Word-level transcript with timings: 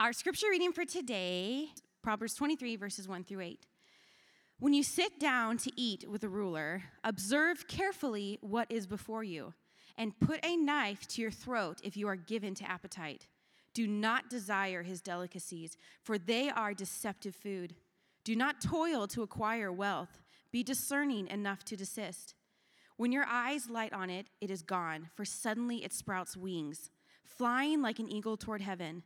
Our 0.00 0.12
scripture 0.12 0.46
reading 0.48 0.70
for 0.70 0.84
today, 0.84 1.70
Proverbs 2.02 2.34
23, 2.34 2.76
verses 2.76 3.08
1 3.08 3.24
through 3.24 3.40
8. 3.40 3.66
When 4.60 4.72
you 4.72 4.84
sit 4.84 5.18
down 5.18 5.58
to 5.58 5.72
eat 5.74 6.08
with 6.08 6.22
a 6.22 6.28
ruler, 6.28 6.84
observe 7.02 7.66
carefully 7.66 8.38
what 8.40 8.70
is 8.70 8.86
before 8.86 9.24
you, 9.24 9.54
and 9.96 10.16
put 10.20 10.38
a 10.46 10.56
knife 10.56 11.08
to 11.08 11.20
your 11.20 11.32
throat 11.32 11.80
if 11.82 11.96
you 11.96 12.06
are 12.06 12.14
given 12.14 12.54
to 12.54 12.70
appetite. 12.70 13.26
Do 13.74 13.88
not 13.88 14.30
desire 14.30 14.84
his 14.84 15.00
delicacies, 15.00 15.76
for 16.04 16.16
they 16.16 16.48
are 16.48 16.74
deceptive 16.74 17.34
food. 17.34 17.74
Do 18.22 18.36
not 18.36 18.60
toil 18.60 19.08
to 19.08 19.22
acquire 19.22 19.72
wealth. 19.72 20.20
Be 20.52 20.62
discerning 20.62 21.26
enough 21.26 21.64
to 21.64 21.76
desist. 21.76 22.36
When 22.98 23.10
your 23.10 23.26
eyes 23.28 23.68
light 23.68 23.92
on 23.92 24.10
it, 24.10 24.28
it 24.40 24.48
is 24.48 24.62
gone, 24.62 25.10
for 25.16 25.24
suddenly 25.24 25.82
it 25.84 25.92
sprouts 25.92 26.36
wings, 26.36 26.88
flying 27.24 27.82
like 27.82 27.98
an 27.98 28.08
eagle 28.08 28.36
toward 28.36 28.60
heaven. 28.60 29.02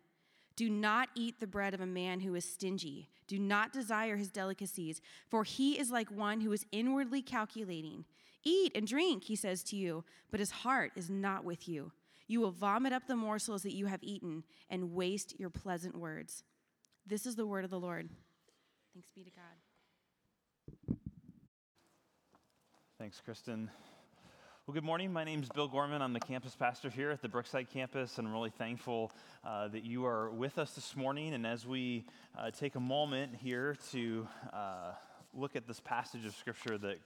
Do 0.57 0.69
not 0.69 1.09
eat 1.14 1.41
the 1.41 1.46
bread 1.46 1.75
of 1.75 1.80
a 1.80 1.86
man 1.86 2.21
who 2.21 2.35
is 2.35 2.45
stingy. 2.45 3.08
Do 3.27 3.39
not 3.39 3.72
desire 3.72 4.17
his 4.17 4.31
delicacies, 4.31 5.00
for 5.29 5.44
he 5.44 5.79
is 5.79 5.90
like 5.90 6.11
one 6.11 6.40
who 6.40 6.53
is 6.53 6.67
inwardly 6.72 7.22
calculating. 7.22 8.04
Eat 8.44 8.72
and 8.75 8.86
drink, 8.86 9.25
he 9.25 9.36
says 9.36 9.63
to 9.64 9.77
you, 9.77 10.04
but 10.30 10.41
his 10.41 10.50
heart 10.50 10.93
is 10.96 11.08
not 11.08 11.44
with 11.44 11.68
you. 11.68 11.93
You 12.27 12.41
will 12.41 12.50
vomit 12.50 12.93
up 12.93 13.07
the 13.07 13.17
morsels 13.17 13.63
that 13.63 13.75
you 13.75 13.86
have 13.86 14.03
eaten 14.03 14.44
and 14.68 14.93
waste 14.93 15.39
your 15.39 15.50
pleasant 15.50 15.96
words. 15.96 16.44
This 17.07 17.27
is 17.27 17.36
the 17.36 17.46
word 17.46 17.64
of 17.64 17.71
the 17.71 17.80
Lord. 17.80 18.08
Thanks 18.93 19.11
be 19.11 19.25
to 19.25 19.30
God. 19.30 20.96
Thanks, 22.99 23.21
Kristen. 23.21 23.71
Well, 24.72 24.81
good 24.81 24.86
morning. 24.86 25.12
My 25.12 25.25
name 25.25 25.43
is 25.43 25.50
Bill 25.50 25.68
Gorman. 25.68 26.00
I'm 26.00 26.14
the 26.14 26.21
campus 26.21 26.57
pastor 26.57 26.89
here 26.89 27.11
at 27.11 27.21
the 27.21 27.29
Brookside 27.29 27.68
campus, 27.68 28.17
and 28.17 28.26
I'm 28.26 28.32
really 28.32 28.49
thankful 28.49 29.13
uh, 29.44 29.68
that 29.68 29.85
you 29.85 30.07
are 30.07 30.30
with 30.30 30.57
us 30.57 30.72
this 30.72 30.96
morning. 30.96 31.35
And 31.35 31.46
as 31.46 31.67
we 31.67 32.06
uh, 32.39 32.50
take 32.50 32.75
a 32.75 32.80
moment 32.80 33.34
here 33.36 33.77
to 33.91 34.27
uh, 34.50 34.92
look 35.34 35.56
at 35.56 35.66
this 35.66 35.78
passage 35.80 36.24
of 36.24 36.34
scripture 36.34 36.78
that 36.78 36.97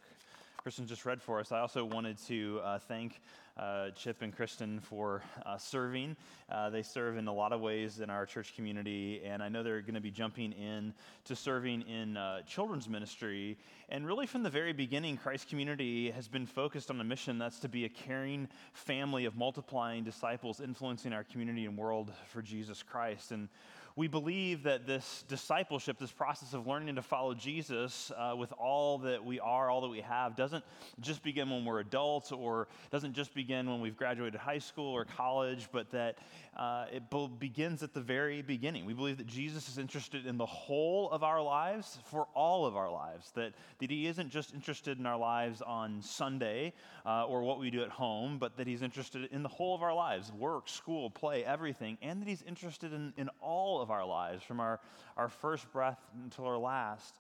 Kristen 0.67 0.85
just 0.85 1.07
read 1.07 1.23
for 1.23 1.39
us, 1.39 1.53
I 1.53 1.61
also 1.61 1.85
wanted 1.85 2.19
to 2.27 2.59
uh, 2.65 2.81
thank 2.81 3.21
uh, 3.57 3.91
Chip 3.91 4.23
and 4.23 4.35
Kristen 4.35 4.81
for 4.81 5.23
uh, 5.45 5.57
serving. 5.57 6.17
Uh, 6.51 6.71
they 6.71 6.83
serve 6.83 7.17
in 7.19 7.29
a 7.29 7.33
lot 7.33 7.53
of 7.53 7.61
ways 7.61 8.01
in 8.01 8.11
our 8.11 8.27
church 8.27 8.57
community, 8.57 9.23
and 9.25 9.45
I 9.45 9.49
know 9.49 9.63
they're 9.63 9.81
going 9.81 9.95
to 9.95 10.01
be 10.01 10.11
jumping 10.11 10.51
in 10.51 10.93
to 11.27 11.37
serving 11.37 11.83
in 11.83 12.17
uh, 12.17 12.43
children's 12.49 12.89
ministry. 12.89 13.57
And 13.91 14.05
really, 14.05 14.27
from 14.27 14.43
the 14.43 14.51
very 14.51 14.73
beginning, 14.73 15.19
Christ 15.19 15.49
Community 15.49 16.11
has 16.11 16.27
been 16.27 16.47
focused 16.47 16.91
on 16.91 17.01
a 17.01 17.05
mission 17.05 17.39
that's 17.39 17.61
to 17.61 17.69
be 17.69 17.85
a 17.85 17.89
caring 17.89 18.49
family 18.73 19.25
of 19.25 19.37
multiplying 19.37 20.03
disciples, 20.03 20.61
influencing 20.61 21.13
our 21.13 21.23
community 21.23 21.67
and 21.67 21.79
world 21.79 22.13
for 22.27 22.43
Jesus 22.43 22.83
Christ. 22.83 23.31
And 23.31 23.49
we 23.97 24.09
believe 24.09 24.65
that 24.65 24.87
this 24.87 25.25
discipleship, 25.27 25.99
this 25.99 26.13
process 26.13 26.53
of 26.53 26.67
learning 26.67 26.95
to 26.97 27.03
follow 27.03 27.33
Jesus 27.33 28.13
uh, 28.15 28.37
with 28.37 28.53
all 28.53 28.99
that 28.99 29.25
we 29.25 29.41
are, 29.41 29.71
all 29.71 29.81
that 29.81 29.89
we 29.89 30.03
have, 30.03 30.37
doesn't 30.37 30.63
just 31.01 31.23
begin 31.23 31.49
when 31.49 31.65
we're 31.65 31.81
adults 31.81 32.31
or 32.31 32.69
doesn't 32.91 33.15
just 33.15 33.35
begin 33.35 33.71
when 33.71 33.81
we've 33.81 33.97
graduated 33.97 34.39
high 34.39 34.59
school 34.59 34.93
or 34.93 35.07
college, 35.07 35.69
but 35.73 35.91
that 35.93 36.19
uh, 36.59 36.85
it 36.93 37.05
begins 37.39 37.83
at 37.83 37.95
the 37.95 38.01
very 38.01 38.43
beginning. 38.43 38.85
We 38.85 38.93
believe 38.93 39.17
that 39.17 39.27
Jesus 39.27 39.67
is 39.69 39.79
interested 39.79 40.27
in 40.27 40.37
the 40.37 40.47
whole 40.47 41.11
of 41.11 41.23
our 41.23 41.43
lives 41.43 41.99
for 42.05 42.29
all 42.35 42.67
of 42.67 42.77
our 42.77 42.91
lives, 42.91 43.31
that, 43.33 43.55
that 43.79 43.91
He 43.91 44.07
isn't 44.07 44.29
just 44.29 44.53
interested 44.53 44.99
in 44.99 45.07
our 45.07 45.19
lives 45.19 45.63
on 45.63 46.03
Sunday 46.03 46.75
uh, 47.07 47.25
or 47.25 47.43
what 47.43 47.59
we 47.59 47.71
do 47.71 47.83
at 47.83 47.91
home, 47.91 48.39
but 48.39 48.59
that 48.59 48.67
He's 48.67 48.83
interested 48.83 49.31
in 49.33 49.43
the 49.43 49.49
whole 49.49 49.75
of 49.75 49.83
our 49.83 49.95
lives 49.95 50.31
work, 50.33 50.69
school, 50.69 51.09
play, 51.09 51.43
everything, 51.45 51.97
and 52.03 52.21
that 52.21 52.29
He's 52.29 52.43
interested 52.43 52.93
in, 52.93 53.15
in 53.17 53.31
all 53.41 53.81
of 53.81 53.86
of 53.87 53.93
our 53.93 54.05
lives, 54.05 54.43
from 54.43 54.59
our, 54.59 54.81
our 55.17 55.29
first 55.29 55.71
breath 55.73 56.01
until 56.25 56.45
our 56.45 56.59
last. 56.59 57.15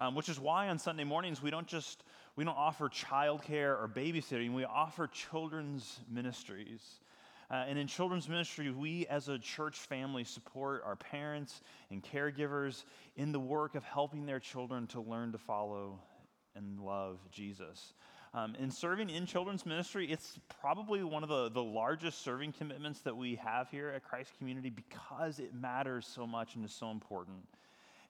Um, 0.00 0.14
which 0.14 0.30
is 0.30 0.40
why 0.40 0.68
on 0.68 0.78
Sunday 0.78 1.04
mornings 1.04 1.42
we 1.42 1.50
don't 1.50 1.66
just 1.66 2.02
we 2.36 2.44
don't 2.44 2.56
offer 2.56 2.88
childcare 2.88 3.80
or 3.80 3.90
babysitting, 3.94 4.54
we 4.54 4.64
offer 4.64 5.06
children's 5.06 6.00
ministries. 6.10 6.82
Uh, 7.50 7.64
and 7.68 7.78
in 7.78 7.86
children's 7.86 8.28
ministry, 8.28 8.70
we 8.70 9.06
as 9.06 9.28
a 9.28 9.38
church 9.38 9.76
family 9.76 10.24
support 10.24 10.82
our 10.84 10.96
parents 10.96 11.60
and 11.90 12.02
caregivers 12.02 12.84
in 13.16 13.32
the 13.32 13.38
work 13.38 13.74
of 13.74 13.84
helping 13.84 14.26
their 14.26 14.40
children 14.40 14.86
to 14.88 15.00
learn 15.00 15.32
to 15.32 15.38
follow 15.38 15.98
and 16.54 16.80
love 16.80 17.18
Jesus. 17.30 17.94
Um, 18.36 18.54
in 18.58 18.70
serving 18.70 19.08
in 19.08 19.24
children's 19.24 19.64
ministry, 19.64 20.12
it's 20.12 20.38
probably 20.60 21.02
one 21.02 21.22
of 21.22 21.30
the, 21.30 21.48
the 21.48 21.62
largest 21.62 22.22
serving 22.22 22.52
commitments 22.52 23.00
that 23.00 23.16
we 23.16 23.36
have 23.36 23.70
here 23.70 23.88
at 23.88 24.04
Christ 24.04 24.30
Community 24.36 24.68
because 24.68 25.38
it 25.38 25.54
matters 25.54 26.06
so 26.06 26.26
much 26.26 26.54
and 26.54 26.62
is 26.62 26.70
so 26.70 26.90
important. 26.90 27.38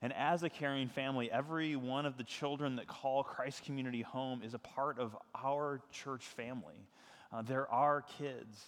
And 0.01 0.11
as 0.11 0.43
a 0.43 0.49
caring 0.49 0.89
family, 0.89 1.31
every 1.31 1.77
one 1.77 2.05
of 2.05 2.17
the 2.17 2.25
children 2.25 2.75
that 2.75 2.87
call 2.87 3.23
Christ 3.23 3.63
Community 3.63 4.01
home 4.01 4.41
is 4.43 4.53
a 4.53 4.59
part 4.59 4.99
of 4.99 5.15
our 5.33 5.79
church 5.93 6.23
family. 6.23 6.75
Uh, 7.31 7.41
our 7.69 8.03
kids. 8.17 8.65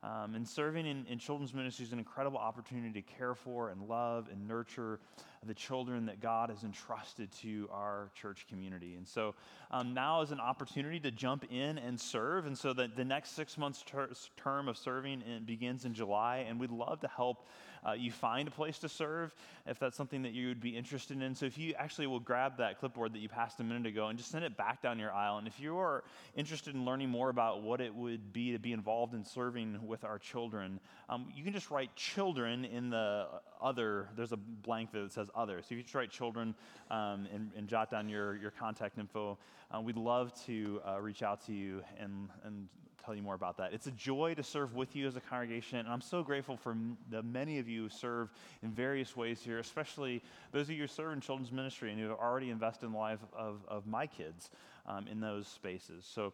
Um, 0.00 0.36
and 0.36 0.46
serving 0.46 0.86
in, 0.86 1.06
in, 1.06 1.18
children's 1.18 1.52
ministry 1.52 1.84
is 1.84 1.92
an 1.92 1.98
incredible 1.98 2.38
opportunity 2.38 3.02
to 3.02 3.02
care 3.02 3.34
for 3.34 3.70
and 3.70 3.88
love 3.88 4.28
and 4.30 4.46
nurture 4.46 5.00
the 5.44 5.54
children 5.54 6.06
that 6.06 6.20
God 6.20 6.50
has 6.50 6.62
entrusted 6.62 7.32
to 7.42 7.68
our 7.72 8.10
church 8.14 8.46
community. 8.48 8.94
And 8.94 9.06
so 9.06 9.34
um, 9.72 9.94
now 9.94 10.22
is 10.22 10.30
an 10.30 10.38
opportunity 10.38 11.00
to 11.00 11.10
jump 11.10 11.46
in 11.50 11.78
and 11.78 12.00
serve. 12.00 12.46
And 12.46 12.56
so 12.56 12.72
the, 12.72 12.88
the 12.94 13.04
next 13.04 13.30
six 13.30 13.58
months 13.58 13.82
ter- 13.84 14.10
term 14.36 14.68
of 14.68 14.78
serving 14.78 15.22
in, 15.22 15.44
begins 15.44 15.84
in 15.84 15.94
July. 15.94 16.46
And 16.48 16.60
we'd 16.60 16.70
love 16.70 17.00
to 17.00 17.08
help 17.08 17.48
uh, 17.86 17.92
you 17.92 18.10
find 18.10 18.48
a 18.48 18.50
place 18.50 18.78
to 18.80 18.88
serve 18.88 19.34
if 19.66 19.78
that's 19.78 19.96
something 19.96 20.22
that 20.22 20.32
you 20.32 20.48
would 20.48 20.60
be 20.60 20.76
interested 20.76 21.20
in. 21.20 21.34
So 21.34 21.46
if 21.46 21.58
you 21.58 21.74
actually 21.78 22.06
will 22.06 22.20
grab 22.20 22.56
that 22.58 22.78
clipboard 22.78 23.12
that 23.12 23.18
you 23.18 23.28
passed 23.28 23.60
a 23.60 23.64
minute 23.64 23.86
ago 23.86 24.08
and 24.08 24.18
just 24.18 24.30
send 24.30 24.44
it 24.44 24.56
back 24.56 24.82
down 24.82 24.98
your 24.98 25.12
aisle. 25.12 25.38
And 25.38 25.46
if 25.46 25.60
you 25.60 25.78
are 25.78 26.04
interested 26.36 26.74
in 26.74 26.84
learning 26.84 27.10
more 27.10 27.28
about 27.28 27.62
what 27.62 27.80
it 27.80 27.94
would 27.94 28.32
be 28.32 28.52
to 28.52 28.58
be 28.58 28.72
involved 28.72 29.14
in 29.14 29.24
serving 29.24 29.86
with 29.86 30.04
our 30.04 30.18
children, 30.18 30.80
um, 31.08 31.26
you 31.34 31.44
can 31.44 31.52
just 31.52 31.70
write 31.70 31.94
children 31.96 32.64
in 32.64 32.90
the 32.90 33.26
other, 33.60 34.08
there's 34.16 34.32
a 34.32 34.36
blank 34.36 34.92
that 34.92 35.12
says 35.12 35.30
other. 35.34 35.60
So 35.60 35.66
if 35.70 35.72
you 35.72 35.82
just 35.82 35.94
write 35.94 36.10
children 36.10 36.54
um, 36.90 37.26
and, 37.32 37.50
and, 37.56 37.68
jot 37.68 37.90
down 37.90 38.08
your, 38.08 38.36
your 38.36 38.50
contact 38.50 38.98
info, 38.98 39.36
uh, 39.74 39.80
we'd 39.80 39.96
love 39.96 40.32
to 40.46 40.80
uh, 40.86 41.00
reach 41.00 41.22
out 41.22 41.44
to 41.46 41.52
you 41.52 41.82
and, 41.98 42.28
and 42.44 42.68
tell 43.04 43.14
you 43.14 43.22
more 43.22 43.34
about 43.34 43.56
that. 43.58 43.72
It's 43.72 43.86
a 43.86 43.92
joy 43.92 44.34
to 44.34 44.42
serve 44.42 44.74
with 44.74 44.94
you 44.96 45.06
as 45.06 45.16
a 45.16 45.20
congregation, 45.20 45.78
and 45.78 45.88
I'm 45.88 46.00
so 46.00 46.22
grateful 46.22 46.56
for 46.56 46.72
m- 46.72 46.96
the 47.10 47.22
many 47.22 47.58
of 47.58 47.68
you 47.68 47.84
who 47.84 47.88
serve 47.88 48.30
in 48.62 48.70
various 48.70 49.16
ways 49.16 49.40
here, 49.42 49.58
especially 49.58 50.22
those 50.52 50.66
of 50.66 50.70
you 50.70 50.82
who 50.82 50.86
serve 50.86 51.12
in 51.12 51.20
children's 51.20 51.52
ministry 51.52 51.90
and 51.90 52.00
who 52.00 52.08
have 52.08 52.18
already 52.18 52.50
invested 52.50 52.86
in 52.86 52.92
the 52.92 52.98
life 52.98 53.20
of, 53.36 53.60
of 53.68 53.86
my 53.86 54.06
kids 54.06 54.50
um, 54.86 55.06
in 55.08 55.20
those 55.20 55.46
spaces. 55.46 56.04
So 56.04 56.32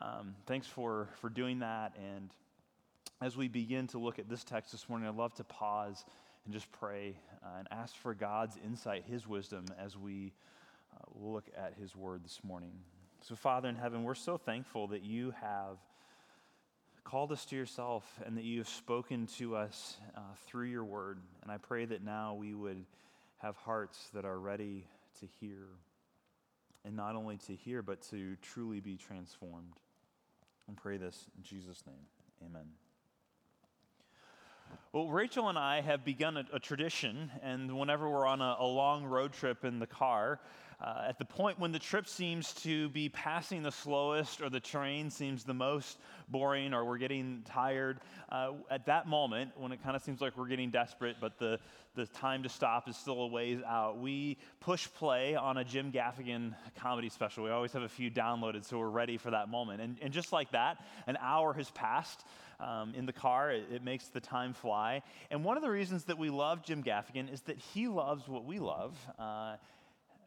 um, 0.00 0.34
thanks 0.46 0.66
for, 0.66 1.08
for 1.20 1.28
doing 1.28 1.60
that. 1.60 1.92
And 1.96 2.30
as 3.20 3.36
we 3.36 3.48
begin 3.48 3.86
to 3.88 3.98
look 3.98 4.18
at 4.18 4.28
this 4.28 4.44
text 4.44 4.72
this 4.72 4.88
morning, 4.88 5.08
I'd 5.08 5.16
love 5.16 5.34
to 5.34 5.44
pause 5.44 6.04
and 6.44 6.52
just 6.52 6.70
pray 6.72 7.16
uh, 7.42 7.58
and 7.58 7.68
ask 7.70 7.96
for 7.96 8.14
God's 8.14 8.58
insight, 8.64 9.04
His 9.06 9.26
wisdom, 9.26 9.66
as 9.78 9.96
we 9.96 10.32
uh, 10.94 11.04
look 11.14 11.44
at 11.56 11.74
His 11.80 11.96
word 11.96 12.24
this 12.24 12.40
morning. 12.42 12.72
So, 13.22 13.34
Father 13.34 13.68
in 13.68 13.76
heaven, 13.76 14.04
we're 14.04 14.14
so 14.14 14.36
thankful 14.36 14.88
that 14.88 15.02
you 15.02 15.32
have 15.40 15.78
called 17.04 17.32
us 17.32 17.44
to 17.46 17.56
yourself 17.56 18.04
and 18.26 18.36
that 18.36 18.44
you 18.44 18.58
have 18.58 18.68
spoken 18.68 19.26
to 19.38 19.56
us 19.56 19.96
uh, 20.16 20.20
through 20.46 20.66
your 20.66 20.84
word. 20.84 21.18
And 21.42 21.52
I 21.52 21.58
pray 21.58 21.84
that 21.84 22.02
now 22.02 22.34
we 22.34 22.54
would 22.54 22.84
have 23.38 23.56
hearts 23.56 23.98
that 24.14 24.24
are 24.24 24.38
ready 24.38 24.86
to 25.20 25.26
hear. 25.40 25.66
And 26.84 26.96
not 26.96 27.16
only 27.16 27.38
to 27.46 27.54
hear, 27.54 27.82
but 27.82 28.02
to 28.10 28.36
truly 28.42 28.80
be 28.80 28.96
transformed. 28.96 29.74
And 30.66 30.76
pray 30.76 30.96
this 30.96 31.26
in 31.36 31.42
Jesus' 31.42 31.82
name. 31.86 32.06
Amen. 32.44 32.83
Well, 34.92 35.08
Rachel 35.08 35.48
and 35.48 35.58
I 35.58 35.80
have 35.80 36.04
begun 36.04 36.36
a, 36.36 36.44
a 36.52 36.60
tradition, 36.60 37.30
and 37.42 37.76
whenever 37.78 38.08
we're 38.08 38.26
on 38.26 38.40
a, 38.40 38.56
a, 38.60 38.66
long 38.66 39.04
road 39.04 39.32
trip 39.32 39.64
in 39.64 39.78
the 39.78 39.86
car, 39.86 40.40
uh, 40.80 41.06
at 41.08 41.18
the 41.18 41.24
point 41.24 41.58
when 41.58 41.72
the 41.72 41.78
trip 41.78 42.06
seems 42.06 42.52
to 42.52 42.88
be 42.90 43.08
passing 43.08 43.62
the 43.62 43.72
slowest, 43.72 44.40
or 44.40 44.50
the 44.50 44.60
train 44.60 45.10
seems 45.10 45.42
the 45.44 45.54
most 45.54 45.98
boring, 46.28 46.72
or 46.72 46.84
we're 46.84 46.98
getting 46.98 47.42
tired, 47.44 48.00
uh, 48.30 48.52
at 48.70 48.86
that 48.86 49.08
moment, 49.08 49.50
when 49.56 49.72
it 49.72 49.82
kind 49.82 49.96
of 49.96 50.02
seems 50.02 50.20
like 50.20 50.36
we're 50.36 50.46
getting 50.46 50.70
desperate, 50.70 51.16
but 51.20 51.38
the, 51.38 51.58
the 51.94 52.06
time 52.06 52.42
to 52.42 52.48
stop 52.48 52.88
is 52.88 52.96
still 52.96 53.20
a 53.22 53.26
ways 53.26 53.60
out, 53.66 53.98
we 53.98 54.36
push 54.60 54.88
play 54.94 55.34
on 55.34 55.58
a 55.58 55.64
Jim 55.64 55.90
Gaffigan 55.90 56.54
comedy 56.76 57.08
special. 57.08 57.44
We 57.44 57.50
always 57.50 57.72
have 57.72 57.82
a 57.82 57.88
few 57.88 58.10
downloaded, 58.10 58.64
so 58.64 58.78
we're 58.78 58.88
ready 58.88 59.16
for 59.16 59.30
that 59.30 59.48
moment. 59.48 59.80
And, 59.80 59.98
and 60.02 60.12
just 60.12 60.32
like 60.32 60.50
that, 60.52 60.84
an 61.06 61.16
hour 61.20 61.52
has 61.54 61.70
passed 61.70 62.24
um, 62.60 62.94
in 62.94 63.06
the 63.06 63.12
car. 63.12 63.50
It, 63.50 63.64
it, 63.72 63.84
makes 63.84 64.08
the 64.08 64.20
time 64.20 64.54
fly. 64.54 65.02
And 65.30 65.44
one 65.44 65.56
of 65.56 65.62
the 65.62 65.70
reasons 65.70 66.04
that 66.04 66.18
we 66.18 66.30
love 66.30 66.62
Jim 66.62 66.82
Gaffigan 66.82 67.32
is 67.32 67.42
that 67.42 67.58
he 67.58 67.86
loves 67.86 68.26
what 68.28 68.44
we 68.44 68.58
love. 68.58 68.96
Uh, 69.18 69.56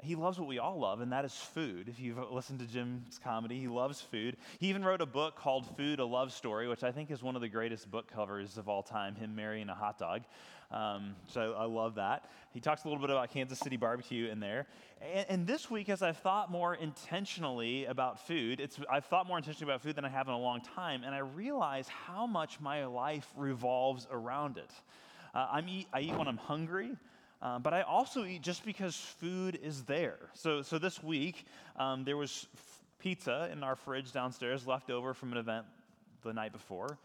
he 0.01 0.15
loves 0.15 0.39
what 0.39 0.47
we 0.47 0.59
all 0.59 0.79
love, 0.79 1.01
and 1.01 1.11
that 1.11 1.25
is 1.25 1.33
food. 1.33 1.89
If 1.89 1.99
you've 1.99 2.19
listened 2.31 2.59
to 2.59 2.65
Jim's 2.65 3.19
comedy, 3.23 3.59
he 3.59 3.67
loves 3.67 3.99
food. 3.99 4.37
He 4.59 4.67
even 4.67 4.85
wrote 4.85 5.01
a 5.01 5.05
book 5.05 5.35
called 5.35 5.65
Food, 5.75 5.99
a 5.99 6.05
Love 6.05 6.31
Story, 6.31 6.67
which 6.67 6.83
I 6.83 6.91
think 6.91 7.09
is 7.09 7.23
one 7.23 7.35
of 7.35 7.41
the 7.41 7.49
greatest 7.49 7.89
book 7.89 8.07
covers 8.11 8.57
of 8.57 8.69
all 8.69 8.83
time, 8.83 9.15
him 9.15 9.35
marrying 9.35 9.69
a 9.69 9.75
hot 9.75 9.97
dog. 9.97 10.21
Um, 10.69 11.15
so 11.27 11.53
I, 11.57 11.63
I, 11.63 11.65
love 11.65 11.95
that. 11.95 12.29
He 12.53 12.59
talks 12.59 12.83
a 12.83 12.87
little 12.89 12.99
bit 12.99 13.09
about 13.09 13.31
Kansas 13.31 13.57
City 13.57 13.77
barbecue 13.77 14.29
in 14.29 14.41
there. 14.41 14.67
And, 15.01 15.25
and, 15.29 15.47
this 15.47 15.71
week, 15.71 15.87
as 15.87 16.01
I've 16.01 16.17
thought 16.17 16.51
more 16.51 16.75
intentionally 16.75 17.85
about 17.85 18.27
food, 18.27 18.59
it's, 18.59 18.77
I've 18.91 19.05
thought 19.05 19.27
more 19.27 19.37
intentionally 19.37 19.71
about 19.71 19.81
food 19.81 19.95
than 19.95 20.03
I 20.03 20.09
have 20.09 20.27
in 20.27 20.33
a 20.33 20.39
long 20.39 20.59
time, 20.59 21.03
and 21.05 21.15
I 21.15 21.19
realize 21.19 21.87
how 21.87 22.27
much 22.27 22.59
my 22.59 22.85
life 22.85 23.27
revolves 23.37 24.07
around 24.11 24.57
it. 24.57 24.71
Uh, 25.33 25.61
eat, 25.67 25.87
I 25.93 26.01
eat 26.01 26.17
when 26.17 26.27
I'm 26.27 26.37
hungry. 26.37 26.97
Um, 27.41 27.61
but 27.61 27.73
I 27.73 27.81
also 27.81 28.25
eat 28.25 28.41
just 28.41 28.65
because 28.65 28.95
food 28.95 29.59
is 29.61 29.83
there. 29.83 30.17
So, 30.33 30.61
so 30.61 30.79
this 30.79 31.03
week, 31.03 31.45
um, 31.75 32.03
there 32.03 32.17
was 32.17 32.47
f- 32.55 32.79
pizza 32.99 33.49
in 33.51 33.63
our 33.63 33.75
fridge 33.75 34.11
downstairs 34.11 34.65
left 34.65 34.89
over 34.89 35.13
from 35.13 35.31
an 35.31 35.37
event 35.37 35.65
the 36.23 36.33
night 36.33 36.51
before. 36.51 36.97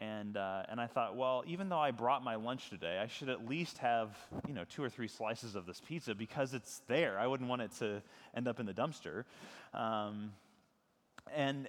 And, 0.00 0.36
uh, 0.36 0.62
and 0.68 0.80
I 0.80 0.86
thought, 0.86 1.16
well, 1.16 1.42
even 1.46 1.68
though 1.68 1.78
I 1.78 1.90
brought 1.90 2.22
my 2.22 2.36
lunch 2.36 2.70
today, 2.70 2.98
I 3.02 3.08
should 3.08 3.28
at 3.28 3.48
least 3.48 3.78
have, 3.78 4.16
you 4.46 4.54
know, 4.54 4.64
two 4.68 4.84
or 4.84 4.88
three 4.88 5.08
slices 5.08 5.56
of 5.56 5.66
this 5.66 5.80
pizza 5.80 6.14
because 6.14 6.54
it's 6.54 6.82
there. 6.86 7.18
I 7.18 7.26
wouldn't 7.26 7.48
want 7.48 7.62
it 7.62 7.72
to 7.78 8.02
end 8.36 8.46
up 8.46 8.60
in 8.60 8.66
the 8.66 8.74
dumpster. 8.74 9.24
Um, 9.74 10.32
and 11.34 11.68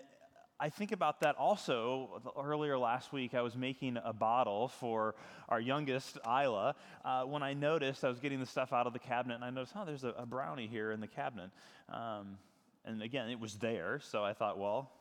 I 0.62 0.70
think 0.70 0.92
about 0.92 1.22
that 1.22 1.36
also. 1.38 2.22
Earlier 2.38 2.78
last 2.78 3.14
week, 3.14 3.34
I 3.34 3.42
was 3.42 3.56
making 3.56 3.98
a 4.04 4.12
bottle 4.12 4.68
for 4.68 5.16
our 5.48 5.62
youngest, 5.62 6.18
Isla, 6.26 6.76
uh, 7.06 7.24
when 7.24 7.42
I 7.44 7.54
noticed 7.54 8.04
I 8.04 8.10
was 8.10 8.20
getting 8.20 8.42
the 8.42 8.46
stuff 8.46 8.74
out 8.74 8.86
of 8.86 8.92
the 8.92 9.00
cabinet, 9.00 9.36
and 9.36 9.46
I 9.46 9.52
noticed, 9.52 9.74
oh, 9.78 9.86
there's 9.86 10.04
a, 10.04 10.10
a 10.18 10.26
brownie 10.26 10.68
here 10.68 10.92
in 10.92 11.00
the 11.00 11.08
cabinet. 11.08 11.50
Um, 11.88 12.38
and 12.86 13.02
again, 13.02 13.30
it 13.30 13.40
was 13.40 13.56
there, 13.56 14.02
so 14.04 14.24
I 14.24 14.34
thought, 14.34 14.60
well, 14.60 14.92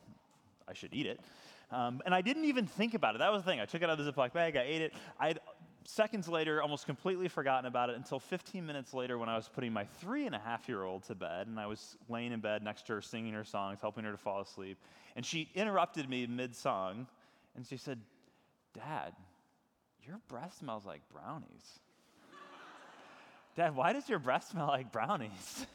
I 0.69 0.75
should 0.75 0.95
eat 0.95 1.07
it. 1.07 1.19
Um, 1.73 2.03
and 2.07 2.15
I 2.15 2.21
didn't 2.21 2.45
even 2.45 2.67
think 2.67 2.95
about 2.95 3.17
it. 3.17 3.19
That 3.19 3.33
was 3.33 3.43
the 3.43 3.51
thing. 3.51 3.61
I 3.61 3.67
took 3.67 3.83
it 3.83 3.91
out 3.91 3.99
of 3.99 4.05
the 4.07 4.13
Ziploc 4.13 4.33
bag, 4.33 4.57
I 4.57 4.63
ate 4.63 4.83
it. 4.83 4.95
I'd 5.19 5.41
seconds 5.89 6.29
later, 6.29 6.61
almost 6.61 6.85
completely 6.85 7.29
forgotten 7.29 7.67
about 7.67 7.89
it 7.89 7.97
until 7.97 8.21
15 8.21 8.65
minutes 8.65 8.93
later 8.93 9.17
when 9.17 9.29
I 9.29 9.37
was 9.37 9.49
putting 9.49 9.73
my 9.73 9.85
three 10.01 10.27
and 10.27 10.35
a 10.35 10.39
half 10.39 10.69
year 10.69 10.83
old 10.83 11.05
to 11.05 11.15
bed 11.15 11.47
and 11.47 11.59
I 11.59 11.67
was 11.67 11.97
laying 12.09 12.33
in 12.33 12.41
bed 12.41 12.63
next 12.63 12.87
to 12.87 12.95
her 12.95 13.01
singing 13.01 13.33
her 13.33 13.45
songs, 13.45 13.79
helping 13.81 14.05
her 14.05 14.13
to 14.13 14.19
fall 14.19 14.41
asleep. 14.41 14.79
And 15.17 15.25
she 15.25 15.49
interrupted 15.55 16.09
me 16.09 16.27
mid 16.27 16.55
song 16.55 17.07
and 17.57 17.67
she 17.67 17.79
said, 17.79 18.01
Dad, 18.75 19.15
your 20.07 20.21
breath 20.29 20.57
smells 20.59 20.85
like 20.85 21.01
brownies. 21.11 21.81
Dad, 23.57 23.75
why 23.75 23.93
does 23.93 24.09
your 24.09 24.19
breath 24.19 24.49
smell 24.51 24.69
like 24.69 24.93
brownies? 24.93 25.31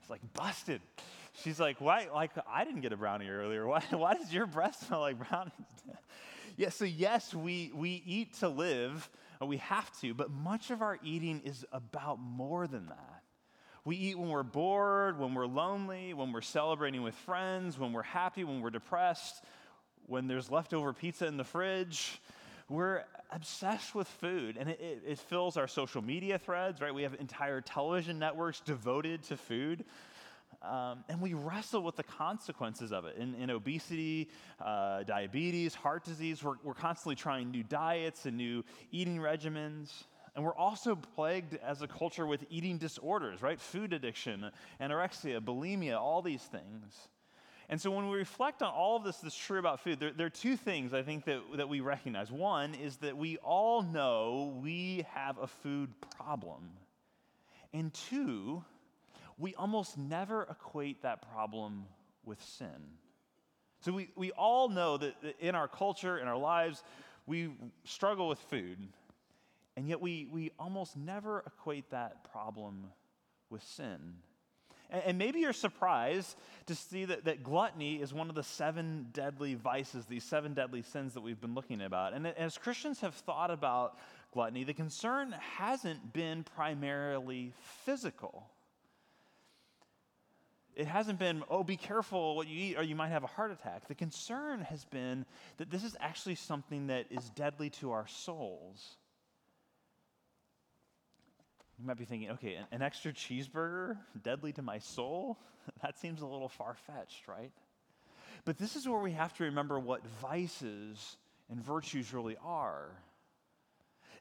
it's 0.00 0.10
like 0.10 0.20
busted. 0.34 0.82
She's 1.44 1.60
like, 1.60 1.80
why? 1.80 2.08
Like, 2.12 2.32
I 2.50 2.64
didn't 2.64 2.80
get 2.80 2.92
a 2.92 2.96
brownie 2.96 3.28
earlier. 3.28 3.66
Why, 3.66 3.82
why 3.90 4.14
does 4.14 4.32
your 4.32 4.46
breath 4.46 4.84
smell 4.86 5.00
like 5.00 5.18
brownies? 5.28 5.52
Yeah, 6.58 6.70
so 6.70 6.84
yes, 6.84 7.32
we, 7.32 7.70
we 7.72 8.02
eat 8.04 8.34
to 8.40 8.48
live, 8.48 9.08
uh, 9.40 9.46
we 9.46 9.58
have 9.58 9.96
to, 10.00 10.12
but 10.12 10.28
much 10.28 10.72
of 10.72 10.82
our 10.82 10.98
eating 11.04 11.40
is 11.44 11.64
about 11.70 12.18
more 12.18 12.66
than 12.66 12.88
that. 12.88 13.22
We 13.84 13.94
eat 13.94 14.18
when 14.18 14.28
we're 14.28 14.42
bored, 14.42 15.20
when 15.20 15.34
we're 15.34 15.46
lonely, 15.46 16.14
when 16.14 16.32
we're 16.32 16.40
celebrating 16.40 17.04
with 17.04 17.14
friends, 17.14 17.78
when 17.78 17.92
we're 17.92 18.02
happy, 18.02 18.42
when 18.42 18.60
we're 18.60 18.70
depressed, 18.70 19.44
when 20.08 20.26
there's 20.26 20.50
leftover 20.50 20.92
pizza 20.92 21.26
in 21.26 21.36
the 21.36 21.44
fridge. 21.44 22.20
We're 22.68 23.04
obsessed 23.30 23.94
with 23.94 24.08
food, 24.08 24.56
and 24.58 24.68
it, 24.68 24.80
it, 24.80 25.02
it 25.06 25.18
fills 25.20 25.56
our 25.56 25.68
social 25.68 26.02
media 26.02 26.40
threads, 26.40 26.80
right? 26.80 26.92
We 26.92 27.04
have 27.04 27.14
entire 27.20 27.60
television 27.60 28.18
networks 28.18 28.58
devoted 28.58 29.22
to 29.24 29.36
food. 29.36 29.84
Um, 30.60 31.04
and 31.08 31.20
we 31.20 31.34
wrestle 31.34 31.82
with 31.82 31.96
the 31.96 32.02
consequences 32.02 32.92
of 32.92 33.04
it. 33.04 33.16
In, 33.16 33.34
in 33.36 33.50
obesity, 33.50 34.28
uh, 34.60 35.04
diabetes, 35.04 35.74
heart 35.74 36.04
disease, 36.04 36.42
we're, 36.42 36.56
we're 36.64 36.74
constantly 36.74 37.14
trying 37.14 37.50
new 37.50 37.62
diets 37.62 38.26
and 38.26 38.36
new 38.36 38.64
eating 38.90 39.18
regimens. 39.18 39.90
And 40.34 40.44
we're 40.44 40.56
also 40.56 40.96
plagued 40.96 41.54
as 41.56 41.82
a 41.82 41.88
culture 41.88 42.26
with 42.26 42.44
eating 42.50 42.78
disorders, 42.78 43.40
right? 43.40 43.60
Food 43.60 43.92
addiction, 43.92 44.50
anorexia, 44.80 45.40
bulimia, 45.40 45.98
all 45.98 46.22
these 46.22 46.42
things. 46.42 47.08
And 47.68 47.80
so 47.80 47.90
when 47.90 48.08
we 48.08 48.16
reflect 48.16 48.62
on 48.62 48.72
all 48.72 48.96
of 48.96 49.04
this 49.04 49.18
that's 49.18 49.36
true 49.36 49.58
about 49.58 49.80
food, 49.80 50.00
there, 50.00 50.12
there, 50.12 50.26
are 50.26 50.30
two 50.30 50.56
things 50.56 50.94
I 50.94 51.02
think 51.02 51.24
that, 51.26 51.40
that 51.56 51.68
we 51.68 51.80
recognize. 51.80 52.32
One 52.32 52.74
is 52.74 52.96
that 52.98 53.16
we 53.16 53.36
all 53.38 53.82
know 53.82 54.58
we 54.62 55.04
have 55.12 55.38
a 55.38 55.46
food 55.46 55.90
problem. 56.16 56.70
And 57.74 57.92
two, 57.92 58.64
we 59.38 59.54
almost 59.54 59.96
never 59.96 60.46
equate 60.50 61.02
that 61.02 61.30
problem 61.32 61.86
with 62.24 62.42
sin. 62.42 62.98
So 63.80 63.92
we, 63.92 64.10
we 64.16 64.32
all 64.32 64.68
know 64.68 64.96
that 64.96 65.14
in 65.38 65.54
our 65.54 65.68
culture, 65.68 66.18
in 66.18 66.26
our 66.26 66.36
lives, 66.36 66.82
we 67.26 67.50
struggle 67.84 68.28
with 68.28 68.40
food, 68.40 68.78
and 69.76 69.88
yet 69.88 70.00
we, 70.00 70.28
we 70.32 70.50
almost 70.58 70.96
never 70.96 71.44
equate 71.46 71.90
that 71.90 72.30
problem 72.32 72.86
with 73.50 73.62
sin. 73.62 74.14
And, 74.90 75.02
and 75.06 75.18
maybe 75.18 75.38
you're 75.38 75.52
surprised 75.52 76.36
to 76.66 76.74
see 76.74 77.04
that, 77.04 77.26
that 77.26 77.44
gluttony 77.44 78.02
is 78.02 78.12
one 78.12 78.28
of 78.28 78.34
the 78.34 78.42
seven 78.42 79.06
deadly 79.12 79.54
vices, 79.54 80.06
these 80.06 80.24
seven 80.24 80.54
deadly 80.54 80.82
sins 80.82 81.14
that 81.14 81.20
we've 81.20 81.40
been 81.40 81.54
looking 81.54 81.80
about. 81.82 82.14
And 82.14 82.26
as 82.26 82.58
Christians 82.58 83.00
have 83.00 83.14
thought 83.14 83.52
about 83.52 83.96
gluttony, 84.32 84.64
the 84.64 84.74
concern 84.74 85.36
hasn't 85.56 86.12
been 86.12 86.42
primarily 86.42 87.52
physical 87.84 88.50
it 90.78 90.86
hasn't 90.86 91.18
been, 91.18 91.42
oh, 91.50 91.64
be 91.64 91.76
careful 91.76 92.36
what 92.36 92.46
you 92.46 92.56
eat 92.56 92.78
or 92.78 92.84
you 92.84 92.94
might 92.94 93.08
have 93.08 93.24
a 93.24 93.26
heart 93.26 93.50
attack. 93.50 93.88
The 93.88 93.96
concern 93.96 94.60
has 94.60 94.84
been 94.84 95.26
that 95.56 95.70
this 95.70 95.82
is 95.82 95.96
actually 95.98 96.36
something 96.36 96.86
that 96.86 97.06
is 97.10 97.28
deadly 97.30 97.70
to 97.70 97.90
our 97.90 98.06
souls. 98.06 98.96
You 101.80 101.84
might 101.84 101.98
be 101.98 102.04
thinking, 102.04 102.30
okay, 102.30 102.54
an, 102.54 102.66
an 102.70 102.82
extra 102.82 103.12
cheeseburger, 103.12 103.96
deadly 104.22 104.52
to 104.52 104.62
my 104.62 104.78
soul? 104.78 105.36
that 105.82 105.98
seems 105.98 106.20
a 106.22 106.26
little 106.26 106.48
far 106.48 106.76
fetched, 106.86 107.26
right? 107.26 107.50
But 108.44 108.56
this 108.56 108.76
is 108.76 108.88
where 108.88 109.00
we 109.00 109.12
have 109.12 109.34
to 109.34 109.44
remember 109.44 109.80
what 109.80 110.06
vices 110.22 111.16
and 111.50 111.60
virtues 111.60 112.14
really 112.14 112.36
are. 112.44 112.92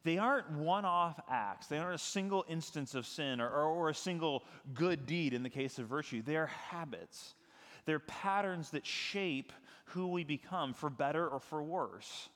They 0.08 0.20
aren't 0.20 0.50
one 0.52 0.86
off 0.86 1.20
acts, 1.30 1.68
they 1.68 1.78
aren't 1.78 1.96
a 1.96 1.98
single 1.98 2.46
instance 2.48 2.96
of 2.96 3.06
sin 3.06 3.42
or, 3.42 3.50
or, 3.50 3.90
a 3.90 3.94
single 3.94 4.46
good 4.74 5.06
deed 5.06 5.34
in 5.34 5.44
the 5.44 5.50
case 5.50 5.80
of 5.80 5.88
virtue. 5.88 6.22
They 6.22 6.38
are 6.38 6.46
habits, 6.46 7.36
they're 7.84 8.00
patterns 8.00 8.70
that 8.70 8.86
shape 8.86 9.52
who 9.88 10.08
we 10.08 10.24
become 10.24 10.74
for 10.74 10.90
better 10.90 11.28
or 11.28 11.42
for 11.42 11.62
worse. 11.62 12.30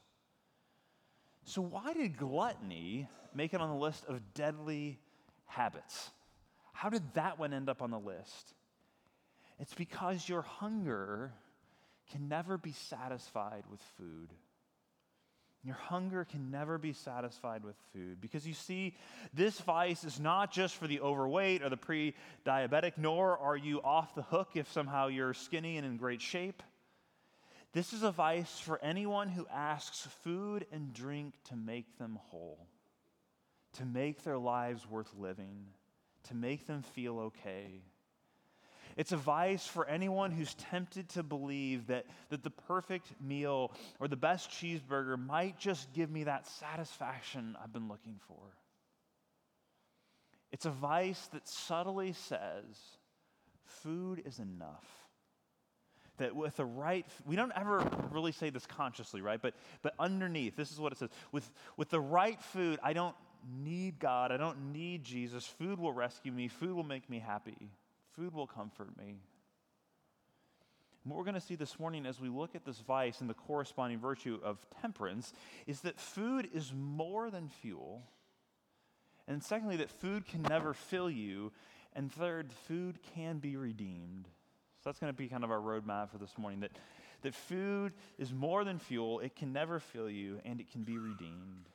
So, 1.45 1.62
why 1.62 1.94
did 1.94 2.18
gluttony 2.18 3.07
make 3.33 3.53
it 3.53 3.62
on 3.62 3.69
the 3.69 3.81
list 3.81 4.03
of 4.03 4.33
deadly 4.33 5.00
habits? 5.46 6.10
How 6.74 6.89
did 6.89 7.13
that 7.13 7.39
one 7.39 7.53
end 7.53 7.69
up 7.69 7.81
on 7.81 7.89
the 7.89 8.00
list? 8.00 8.53
It's 9.62 9.74
because 9.74 10.27
your 10.27 10.41
hunger 10.41 11.31
can 12.12 12.27
never 12.27 12.57
be 12.57 12.74
satisfied 12.74 13.63
with 13.72 13.79
food. 13.98 14.34
Your 15.63 15.75
hunger 15.75 16.25
can 16.25 16.50
never 16.50 16.80
be 16.80 16.91
satisfied 16.91 17.63
with 17.63 17.75
food 17.94 18.20
because 18.20 18.48
you 18.48 18.53
see, 18.53 18.96
this 19.34 19.60
vice 19.60 20.03
is 20.03 20.20
not 20.20 20.51
just 20.51 20.75
for 20.75 20.88
the 20.88 21.01
overweight 21.01 21.62
or 21.62 21.70
the 21.70 21.77
pre 21.77 22.15
diabetic, 22.46 22.94
nor 22.98 23.38
are 23.38 23.56
you 23.56 23.80
off 23.84 24.15
the 24.15 24.24
hook 24.24 24.50
if 24.56 24.72
somehow 24.72 25.08
you're 25.08 25.36
skinny 25.36 25.77
and 25.77 25.86
in 25.86 25.98
great 25.98 26.22
shape. 26.22 26.63
This 27.74 27.94
is 27.94 28.01
a 28.01 28.12
vice 28.12 28.60
for 28.60 28.84
anyone 28.84 29.30
who 29.30 29.46
asks 29.48 30.08
food 30.24 30.65
and 30.72 30.94
drink 30.94 31.36
to 31.50 31.56
make 31.56 31.98
them 32.00 32.20
whole, 32.30 32.68
to 33.74 33.86
make 33.86 34.24
their 34.24 34.39
lives 34.39 34.89
worth 34.89 35.13
living, 35.18 35.68
to 36.24 36.36
make 36.36 36.65
them 36.65 36.82
feel 36.82 37.20
okay. 37.20 37.84
It's 39.01 39.13
a 39.13 39.17
vice 39.17 39.65
for 39.65 39.88
anyone 39.88 40.29
who's 40.29 40.53
tempted 40.53 41.10
to 41.10 41.24
believe 41.24 41.88
that, 41.88 42.05
that 42.29 42.43
the 42.43 42.51
perfect 42.51 43.08
meal 43.20 43.72
or 44.00 44.08
the 44.08 44.15
best 44.15 44.51
cheeseburger 44.51 45.17
might 45.17 45.58
just 45.58 45.91
give 45.91 46.12
me 46.12 46.25
that 46.25 46.46
satisfaction 46.46 47.58
I've 47.60 47.74
been 47.74 47.88
looking 47.88 48.20
for. 48.27 48.38
It's 50.51 50.67
a 50.67 50.70
vice 50.70 51.25
that 51.34 51.48
subtly 51.48 52.13
says 52.13 52.63
food 53.81 54.22
is 54.24 54.38
enough. 54.38 54.86
That 56.17 56.36
with 56.36 56.58
the 56.58 56.65
right, 56.65 57.08
we 57.25 57.36
don't 57.36 57.53
ever 57.55 57.84
really 58.12 58.34
say 58.34 58.51
this 58.51 58.67
consciously, 58.67 59.22
right? 59.22 59.41
But, 59.41 59.55
but 59.81 59.96
underneath, 59.98 60.55
this 60.55 60.72
is 60.72 60.79
what 60.79 60.91
it 60.91 61.00
says 61.00 61.10
with, 61.31 61.50
with 61.75 61.89
the 61.89 62.00
right 62.00 62.39
food, 62.39 62.77
I 62.84 62.93
don't 62.93 63.15
need 63.63 63.98
God, 63.98 64.31
I 64.31 64.38
don't 64.38 64.72
need 64.72 65.03
Jesus. 65.03 65.48
Food 65.48 65.79
will 65.79 65.91
rescue 65.91 66.31
me, 66.31 66.50
food 66.50 66.75
will 66.75 66.84
make 66.84 67.10
me 67.10 67.17
happy. 67.17 67.72
Food 68.15 68.34
will 68.34 68.48
comfort 68.48 68.98
me. 68.98 69.20
And 71.03 71.12
what 71.12 71.18
we're 71.18 71.24
going 71.24 71.36
to 71.36 71.41
see 71.41 71.56
this 71.56 71.80
morning 71.80 72.06
as 72.06 72.20
we 72.20 72.30
look 72.30 72.53
at 72.56 72.65
this 72.65 72.80
vice 72.80 73.22
and 73.22 73.30
the 73.30 73.34
corresponding 73.34 74.00
virtue 74.00 74.39
of 74.44 74.58
temperance 74.82 75.34
is 75.65 75.82
that 75.82 76.00
food 76.00 76.50
is 76.53 76.74
more 76.75 77.32
than 77.32 77.50
fuel. 77.50 78.03
And 79.27 79.44
secondly, 79.44 79.77
that 79.77 79.89
food 79.89 80.27
can 80.27 80.44
never 80.44 80.74
fill 80.74 81.10
you. 81.10 81.51
And 81.94 82.12
third, 82.12 82.51
food 82.51 83.00
can 83.15 83.39
be 83.39 83.56
redeemed. 83.56 84.27
So 84.84 84.89
that's 84.89 85.00
going 85.00 85.12
to 85.12 85.18
be 85.18 85.27
kind 85.27 85.44
of 85.44 85.51
our 85.51 85.60
roadmap 85.60 86.12
for 86.12 86.18
this 86.18 86.38
morning 86.38 86.62
that, 86.62 86.72
that 87.22 87.36
food 87.36 87.94
is 88.18 88.34
more 88.34 88.63
than 88.63 88.80
fuel, 88.80 89.20
it 89.20 89.36
can 89.36 89.53
never 89.53 89.80
fill 89.80 90.10
you, 90.10 90.39
and 90.46 90.60
it 90.60 90.72
can 90.72 90.84
be 90.84 90.98
redeemed. 90.98 91.70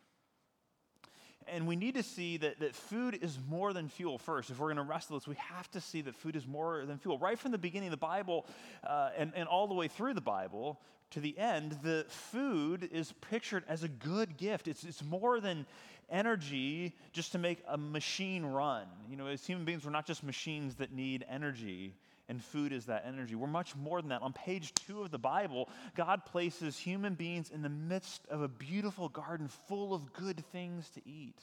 And 1.49 1.67
we 1.67 1.77
need 1.77 1.95
to 1.95 2.03
see 2.03 2.37
that, 2.39 2.61
that 2.61 2.75
food 2.75 3.19
is 3.23 3.39
more 3.49 3.73
than 3.73 3.89
fuel 3.89 4.19
first. 4.19 4.51
If 4.51 4.59
we're 4.59 4.67
going 4.67 4.77
to 4.77 4.83
wrestle 4.83 5.17
this, 5.17 5.29
we 5.29 5.37
have 5.37 5.71
to 5.73 5.81
see 5.81 6.01
that 6.03 6.15
food 6.17 6.35
is 6.35 6.47
more 6.47 6.85
than 6.85 6.99
fuel. 6.99 7.19
Right 7.19 7.39
from 7.39 7.53
the 7.53 7.59
beginning 7.59 7.89
of 7.89 7.93
the 7.93 7.97
Bible 7.97 8.47
uh, 8.85 9.11
and, 9.17 9.33
and 9.37 9.49
all 9.49 9.67
the 9.67 9.75
way 9.75 9.89
through 9.89 10.15
the 10.15 10.21
Bible 10.21 10.81
to 11.11 11.21
the 11.21 11.39
end, 11.39 11.79
the 11.83 12.05
food 12.09 12.89
is 12.93 13.13
pictured 13.31 13.65
as 13.69 13.85
a 13.85 13.89
good 13.89 14.37
gift. 14.37 14.67
It's, 14.67 14.83
it's 14.83 15.05
more 15.05 15.41
than 15.41 15.67
energy 16.11 16.95
just 17.13 17.33
to 17.33 17.39
make 17.39 17.63
a 17.69 17.77
machine 17.77 18.45
run. 18.45 18.87
You 19.09 19.17
know, 19.17 19.27
as 19.27 19.47
human 19.47 19.65
beings, 19.65 19.85
we're 19.85 19.93
not 19.93 20.07
just 20.07 20.25
machines 20.25 20.75
that 20.77 20.93
need 20.93 21.25
energy 21.29 21.95
and 22.29 22.43
food 22.43 22.73
is 22.73 22.87
that 22.87 23.05
energy. 23.07 23.35
We're 23.35 23.47
much 23.47 23.77
more 23.77 24.01
than 24.01 24.11
that. 24.11 24.23
On 24.23 24.33
page 24.33 24.75
two 24.75 25.03
of 25.03 25.11
the 25.11 25.19
Bible, 25.19 25.69
God 25.95 26.25
places 26.25 26.77
human 26.77 27.15
beings 27.15 27.51
in 27.51 27.63
the 27.63 27.69
midst 27.69 28.27
of 28.29 28.43
a 28.43 28.49
beautiful 28.49 29.09
garden 29.09 29.49
full 29.69 29.95
of 29.95 30.13
good 30.13 30.45
things 30.53 30.91
to 30.91 31.09
eat. 31.09 31.39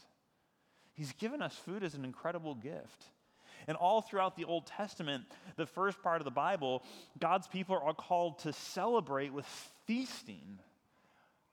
He's 0.94 1.14
given 1.14 1.42
us 1.42 1.56
food 1.56 1.84
as 1.84 1.96
an 1.96 2.06
incredible 2.06 2.56
gift. 2.56 3.06
And 3.68 3.78
all 3.78 4.02
throughout 4.02 4.36
the 4.36 4.44
Old 4.44 4.68
Testament, 4.68 5.24
the 5.56 5.66
first 5.66 6.02
part 6.04 6.20
of 6.20 6.26
the 6.26 6.32
Bible, 6.32 6.84
God's 7.20 7.48
people 7.48 7.80
are 7.82 7.94
called 7.94 8.40
to 8.40 8.52
celebrate 8.52 9.32
with 9.32 9.46
feasting, 9.88 10.60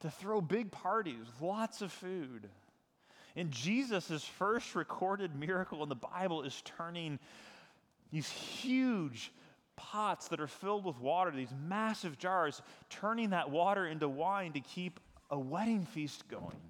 to 0.00 0.10
throw 0.10 0.40
big 0.40 0.72
parties 0.72 1.18
with 1.18 1.40
lots 1.40 1.82
of 1.82 1.92
food. 1.92 2.48
And 3.36 3.52
Jesus' 3.52 4.24
first 4.24 4.74
recorded 4.74 5.36
miracle 5.36 5.84
in 5.84 5.88
the 5.88 5.94
Bible 5.94 6.42
is 6.42 6.62
turning 6.64 7.20
these 8.10 8.28
huge 8.28 9.32
pots 9.76 10.28
that 10.28 10.40
are 10.40 10.46
filled 10.46 10.84
with 10.84 11.00
water, 11.00 11.30
these 11.30 11.54
massive 11.66 12.18
jars, 12.18 12.60
turning 12.90 13.30
that 13.30 13.50
water 13.50 13.86
into 13.86 14.08
wine 14.08 14.52
to 14.52 14.60
keep 14.60 15.00
a 15.30 15.38
wedding 15.38 15.86
feast 15.86 16.28
going. 16.28 16.60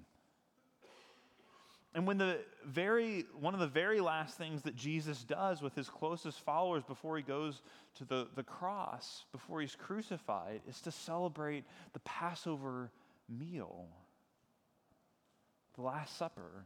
And 1.93 2.07
when 2.07 2.17
the 2.17 2.39
very 2.65 3.25
one 3.39 3.53
of 3.53 3.59
the 3.59 3.67
very 3.67 3.99
last 3.99 4.37
things 4.37 4.61
that 4.61 4.75
Jesus 4.75 5.23
does 5.23 5.61
with 5.61 5.75
his 5.75 5.89
closest 5.89 6.39
followers 6.39 6.83
before 6.83 7.17
he 7.17 7.23
goes 7.23 7.61
to 7.95 8.05
the, 8.05 8.27
the 8.35 8.43
cross, 8.43 9.25
before 9.33 9.59
he's 9.59 9.75
crucified, 9.75 10.61
is 10.69 10.79
to 10.81 10.91
celebrate 10.91 11.65
the 11.91 11.99
Passover 11.99 12.91
meal, 13.27 13.87
the 15.75 15.81
Last 15.81 16.17
Supper. 16.17 16.65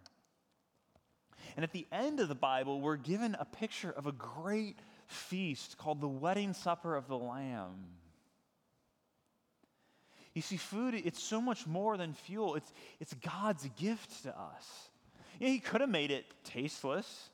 And 1.56 1.64
at 1.64 1.72
the 1.72 1.88
end 1.92 2.20
of 2.20 2.28
the 2.28 2.36
Bible, 2.36 2.82
we're 2.82 2.98
given 2.98 3.36
a 3.40 3.46
picture 3.46 3.92
of 3.92 4.08
a 4.08 4.12
great 4.12 4.78
feast 5.08 5.78
called 5.78 6.02
the 6.02 6.08
wedding 6.08 6.54
supper 6.54 6.96
of 6.96 7.08
the 7.08 7.18
Lamb. 7.18 7.86
You 10.34 10.42
see, 10.42 10.58
food, 10.58 10.94
it's 10.94 11.24
so 11.24 11.40
much 11.40 11.66
more 11.66 11.96
than 11.96 12.14
fuel, 12.14 12.56
it's, 12.56 12.74
it's 13.00 13.14
God's 13.14 13.68
gift 13.78 14.24
to 14.24 14.38
us. 14.38 14.90
You 15.40 15.48
know, 15.48 15.54
he 15.54 15.60
could 15.60 15.80
have 15.80 15.90
made 15.90 16.12
it 16.12 16.26
tasteless, 16.44 17.30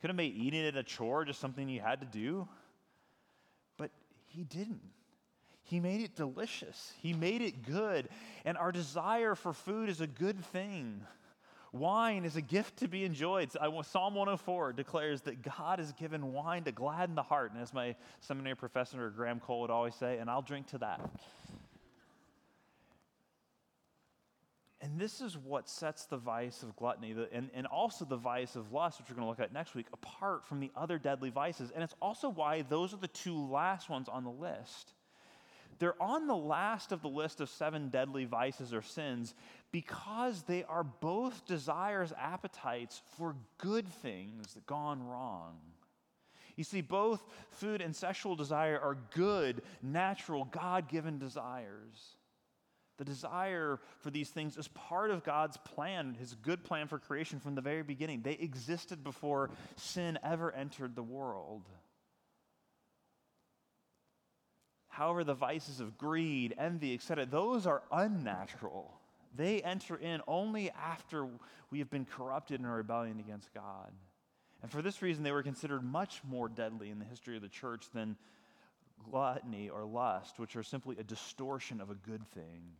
could 0.00 0.10
have 0.10 0.16
made 0.16 0.34
eating 0.36 0.64
it 0.64 0.76
a 0.76 0.84
chore, 0.84 1.24
just 1.24 1.40
something 1.40 1.68
you 1.68 1.80
had 1.80 2.00
to 2.00 2.06
do. 2.06 2.48
But 3.76 3.90
he 4.28 4.44
didn't. 4.44 4.80
He 5.64 5.80
made 5.80 6.02
it 6.02 6.16
delicious, 6.16 6.92
he 7.00 7.12
made 7.12 7.42
it 7.42 7.64
good. 7.64 8.08
And 8.44 8.56
our 8.56 8.72
desire 8.72 9.34
for 9.34 9.52
food 9.52 9.88
is 9.88 10.00
a 10.00 10.06
good 10.06 10.44
thing. 10.46 11.02
Wine 11.72 12.24
is 12.24 12.34
a 12.34 12.40
gift 12.40 12.78
to 12.78 12.88
be 12.88 13.04
enjoyed. 13.04 13.52
Psalm 13.52 14.14
104 14.14 14.72
declares 14.72 15.20
that 15.22 15.42
God 15.42 15.78
has 15.78 15.92
given 15.92 16.32
wine 16.32 16.64
to 16.64 16.72
gladden 16.72 17.14
the 17.14 17.22
heart. 17.22 17.52
And 17.52 17.62
as 17.62 17.72
my 17.72 17.94
seminary 18.20 18.56
professor, 18.56 19.08
Graham 19.10 19.38
Cole, 19.38 19.60
would 19.60 19.70
always 19.70 19.94
say, 19.94 20.18
and 20.18 20.28
I'll 20.28 20.42
drink 20.42 20.66
to 20.68 20.78
that. 20.78 21.00
And 24.82 24.98
this 24.98 25.20
is 25.20 25.36
what 25.36 25.68
sets 25.68 26.06
the 26.06 26.16
vice 26.16 26.62
of 26.62 26.74
gluttony 26.74 27.14
and, 27.32 27.50
and 27.54 27.66
also 27.66 28.04
the 28.04 28.16
vice 28.16 28.56
of 28.56 28.72
lust, 28.72 28.98
which 28.98 29.10
we're 29.10 29.16
going 29.16 29.26
to 29.26 29.28
look 29.28 29.40
at 29.40 29.52
next 29.52 29.74
week, 29.74 29.86
apart 29.92 30.44
from 30.44 30.58
the 30.58 30.72
other 30.74 30.98
deadly 30.98 31.30
vices. 31.30 31.70
And 31.70 31.84
it's 31.84 31.94
also 32.00 32.30
why 32.30 32.62
those 32.62 32.94
are 32.94 32.96
the 32.96 33.08
two 33.08 33.38
last 33.48 33.90
ones 33.90 34.08
on 34.08 34.24
the 34.24 34.30
list. 34.30 34.94
They're 35.78 36.00
on 36.02 36.26
the 36.26 36.36
last 36.36 36.92
of 36.92 37.02
the 37.02 37.08
list 37.08 37.40
of 37.40 37.48
seven 37.48 37.88
deadly 37.88 38.26
vices 38.26 38.74
or 38.74 38.82
sins 38.82 39.34
because 39.72 40.42
they 40.42 40.64
are 40.64 40.84
both 40.84 41.46
desires, 41.46 42.12
appetites 42.18 43.02
for 43.16 43.36
good 43.58 43.86
things 43.86 44.56
gone 44.66 45.06
wrong. 45.06 45.58
You 46.56 46.64
see, 46.64 46.80
both 46.80 47.22
food 47.50 47.80
and 47.80 47.94
sexual 47.94 48.36
desire 48.36 48.78
are 48.78 48.98
good, 49.14 49.62
natural, 49.82 50.44
God 50.44 50.88
given 50.88 51.18
desires. 51.18 52.16
The 52.98 53.04
desire 53.06 53.80
for 54.00 54.10
these 54.10 54.28
things 54.28 54.58
is 54.58 54.68
part 54.68 55.10
of 55.10 55.24
God's 55.24 55.56
plan, 55.56 56.14
his 56.18 56.34
good 56.34 56.62
plan 56.62 56.86
for 56.86 56.98
creation 56.98 57.40
from 57.40 57.54
the 57.54 57.62
very 57.62 57.82
beginning. 57.82 58.20
They 58.20 58.34
existed 58.34 59.02
before 59.02 59.48
sin 59.76 60.18
ever 60.22 60.52
entered 60.52 60.94
the 60.94 61.02
world. 61.02 61.62
However, 64.88 65.24
the 65.24 65.32
vices 65.32 65.80
of 65.80 65.96
greed, 65.96 66.54
envy, 66.58 66.92
etc., 66.92 67.24
those 67.24 67.66
are 67.66 67.82
unnatural. 67.90 68.99
They 69.34 69.62
enter 69.62 69.96
in 69.96 70.20
only 70.26 70.70
after 70.70 71.28
we 71.70 71.78
have 71.78 71.90
been 71.90 72.04
corrupted 72.04 72.60
in 72.60 72.66
our 72.66 72.76
rebellion 72.76 73.20
against 73.20 73.52
God. 73.54 73.92
And 74.62 74.70
for 74.70 74.82
this 74.82 75.02
reason, 75.02 75.22
they 75.22 75.32
were 75.32 75.42
considered 75.42 75.82
much 75.82 76.20
more 76.24 76.48
deadly 76.48 76.90
in 76.90 76.98
the 76.98 77.04
history 77.04 77.36
of 77.36 77.42
the 77.42 77.48
church 77.48 77.86
than 77.94 78.16
gluttony 79.10 79.70
or 79.70 79.84
lust, 79.84 80.38
which 80.38 80.56
are 80.56 80.62
simply 80.62 80.96
a 80.98 81.04
distortion 81.04 81.80
of 81.80 81.90
a 81.90 81.94
good 81.94 82.26
thing. 82.32 82.72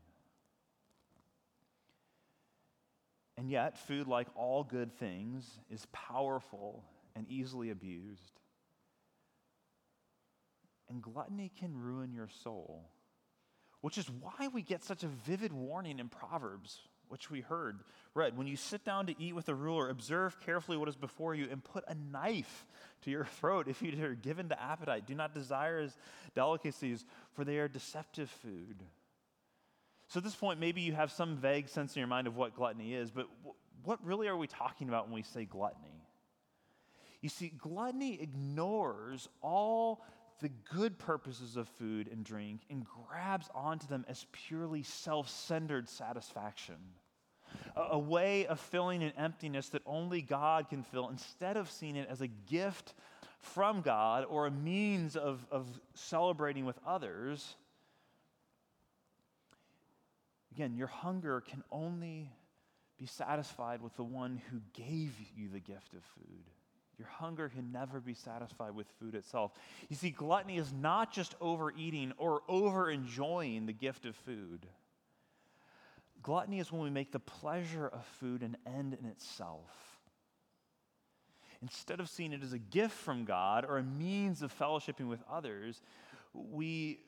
And 3.38 3.48
yet, 3.48 3.78
food, 3.78 4.06
like 4.06 4.26
all 4.34 4.64
good 4.64 4.92
things, 4.98 5.48
is 5.70 5.86
powerful 5.92 6.84
and 7.16 7.26
easily 7.28 7.70
abused. 7.70 8.40
And 10.90 11.00
gluttony 11.00 11.50
can 11.58 11.74
ruin 11.74 12.12
your 12.12 12.28
soul, 12.42 12.90
which 13.80 13.98
is 13.98 14.10
why 14.10 14.48
we 14.52 14.62
get 14.62 14.84
such 14.84 15.02
a 15.02 15.08
vivid 15.08 15.52
warning 15.52 15.98
in 15.98 16.08
Proverbs, 16.08 16.80
which 17.08 17.30
we 17.30 17.40
heard 17.40 17.80
read. 18.14 18.36
When 18.36 18.46
you 18.46 18.56
sit 18.56 18.84
down 18.84 19.06
to 19.06 19.14
eat 19.20 19.34
with 19.34 19.48
a 19.48 19.54
ruler, 19.54 19.88
observe 19.88 20.38
carefully 20.40 20.76
what 20.76 20.88
is 20.88 20.96
before 20.96 21.34
you 21.34 21.48
and 21.50 21.62
put 21.62 21.84
a 21.88 21.94
knife 21.94 22.66
to 23.02 23.10
your 23.10 23.24
throat 23.40 23.68
if 23.68 23.82
you 23.82 24.04
are 24.04 24.14
given 24.14 24.48
to 24.48 24.62
appetite. 24.62 25.06
Do 25.06 25.14
not 25.14 25.34
desire 25.34 25.80
his 25.80 25.96
delicacies, 26.34 27.04
for 27.32 27.44
they 27.44 27.58
are 27.58 27.68
deceptive 27.68 28.30
food. 28.30 28.76
So 30.08 30.18
at 30.18 30.24
this 30.24 30.34
point, 30.34 30.58
maybe 30.58 30.80
you 30.80 30.92
have 30.92 31.12
some 31.12 31.36
vague 31.36 31.68
sense 31.68 31.94
in 31.94 32.00
your 32.00 32.08
mind 32.08 32.26
of 32.26 32.36
what 32.36 32.54
gluttony 32.54 32.94
is, 32.94 33.10
but 33.10 33.28
what 33.84 34.04
really 34.04 34.28
are 34.28 34.36
we 34.36 34.46
talking 34.46 34.88
about 34.88 35.06
when 35.06 35.14
we 35.14 35.22
say 35.22 35.44
gluttony? 35.44 36.04
You 37.20 37.28
see, 37.28 37.52
gluttony 37.56 38.20
ignores 38.20 39.28
all 39.40 40.04
the 40.40 40.50
good 40.72 40.98
purposes 40.98 41.56
of 41.56 41.68
food 41.68 42.08
and 42.10 42.24
drink 42.24 42.62
and 42.70 42.84
grabs 42.84 43.48
onto 43.54 43.86
them 43.86 44.04
as 44.08 44.26
purely 44.32 44.82
self 44.82 45.28
centered 45.28 45.88
satisfaction. 45.88 46.76
A, 47.76 47.80
a, 47.92 47.98
way 47.98 48.46
of 48.46 48.60
filling 48.60 49.02
an 49.02 49.12
emptiness 49.16 49.70
that 49.70 49.82
only 49.84 50.22
God 50.22 50.68
can 50.68 50.82
fill 50.82 51.08
instead 51.08 51.56
of 51.56 51.70
seeing 51.70 51.96
it 51.96 52.08
as 52.08 52.20
a 52.20 52.28
gift 52.28 52.94
from 53.40 53.80
God 53.80 54.24
or 54.28 54.46
a 54.46 54.50
means 54.50 55.16
of, 55.16 55.44
of 55.50 55.66
celebrating 55.94 56.64
with 56.64 56.78
others. 56.86 57.56
Again, 60.52 60.74
your 60.76 60.86
hunger 60.88 61.40
can 61.40 61.64
only 61.70 62.30
be 62.98 63.06
satisfied 63.06 63.80
with 63.80 63.96
the 63.96 64.04
one 64.04 64.40
who 64.50 64.60
gave 64.74 65.14
you 65.34 65.48
the 65.48 65.60
gift 65.60 65.94
of 65.94 66.04
food. 66.14 66.44
Your 67.00 67.08
hunger 67.08 67.48
can 67.48 67.72
never 67.72 67.98
be 67.98 68.12
satisfied 68.12 68.74
with 68.74 68.86
food 69.00 69.14
itself. 69.14 69.52
You 69.88 69.96
see, 69.96 70.10
gluttony 70.10 70.58
is 70.58 70.70
not 70.70 71.10
just 71.10 71.34
overeating 71.40 72.12
or 72.18 72.42
over 72.46 72.90
enjoying 72.90 73.64
the 73.64 73.72
gift 73.72 74.04
of 74.04 74.14
food. 74.16 74.66
Gluttony 76.22 76.58
is 76.58 76.70
when 76.70 76.82
we 76.82 76.90
make 76.90 77.10
the 77.10 77.18
pleasure 77.18 77.88
of 77.88 78.04
food 78.20 78.42
an 78.42 78.58
end 78.66 78.98
in 79.00 79.06
itself. 79.06 79.70
Instead 81.62 82.00
of 82.00 82.10
seeing 82.10 82.34
it 82.34 82.42
as 82.42 82.52
a 82.52 82.58
gift 82.58 82.92
from 82.92 83.24
God 83.24 83.64
or 83.64 83.78
a 83.78 83.82
means 83.82 84.42
of 84.42 84.52
fellowshipping 84.58 85.08
with 85.08 85.22
others, 85.26 85.80
we 86.34 87.00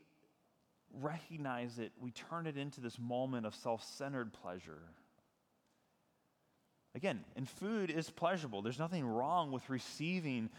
recognize 0.90 1.78
it, 1.78 1.92
we 2.00 2.12
turn 2.12 2.46
it 2.46 2.56
into 2.56 2.80
this 2.80 2.98
moment 2.98 3.44
of 3.44 3.54
self 3.54 3.84
centered 3.84 4.32
pleasure 4.32 4.84
Again, 6.94 7.24
and 7.36 7.48
food 7.48 7.90
is 7.90 8.10
pleasurable. 8.10 8.62
There's 8.62 8.78
nothing 8.78 9.06
wrong 9.06 9.50
with 9.50 9.68
receiving 9.70 10.50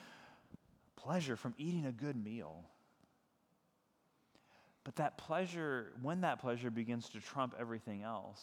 pleasure 0.96 1.36
from 1.36 1.54
eating 1.58 1.86
a 1.86 1.92
good 1.92 2.16
meal. 2.16 2.64
But 4.84 4.96
that 4.98 5.18
pleasure, 5.18 5.94
when 6.02 6.22
that 6.22 6.40
pleasure 6.40 6.72
begins 6.72 7.10
to 7.10 7.20
trump 7.20 7.56
everything 7.60 8.04
else, 8.04 8.42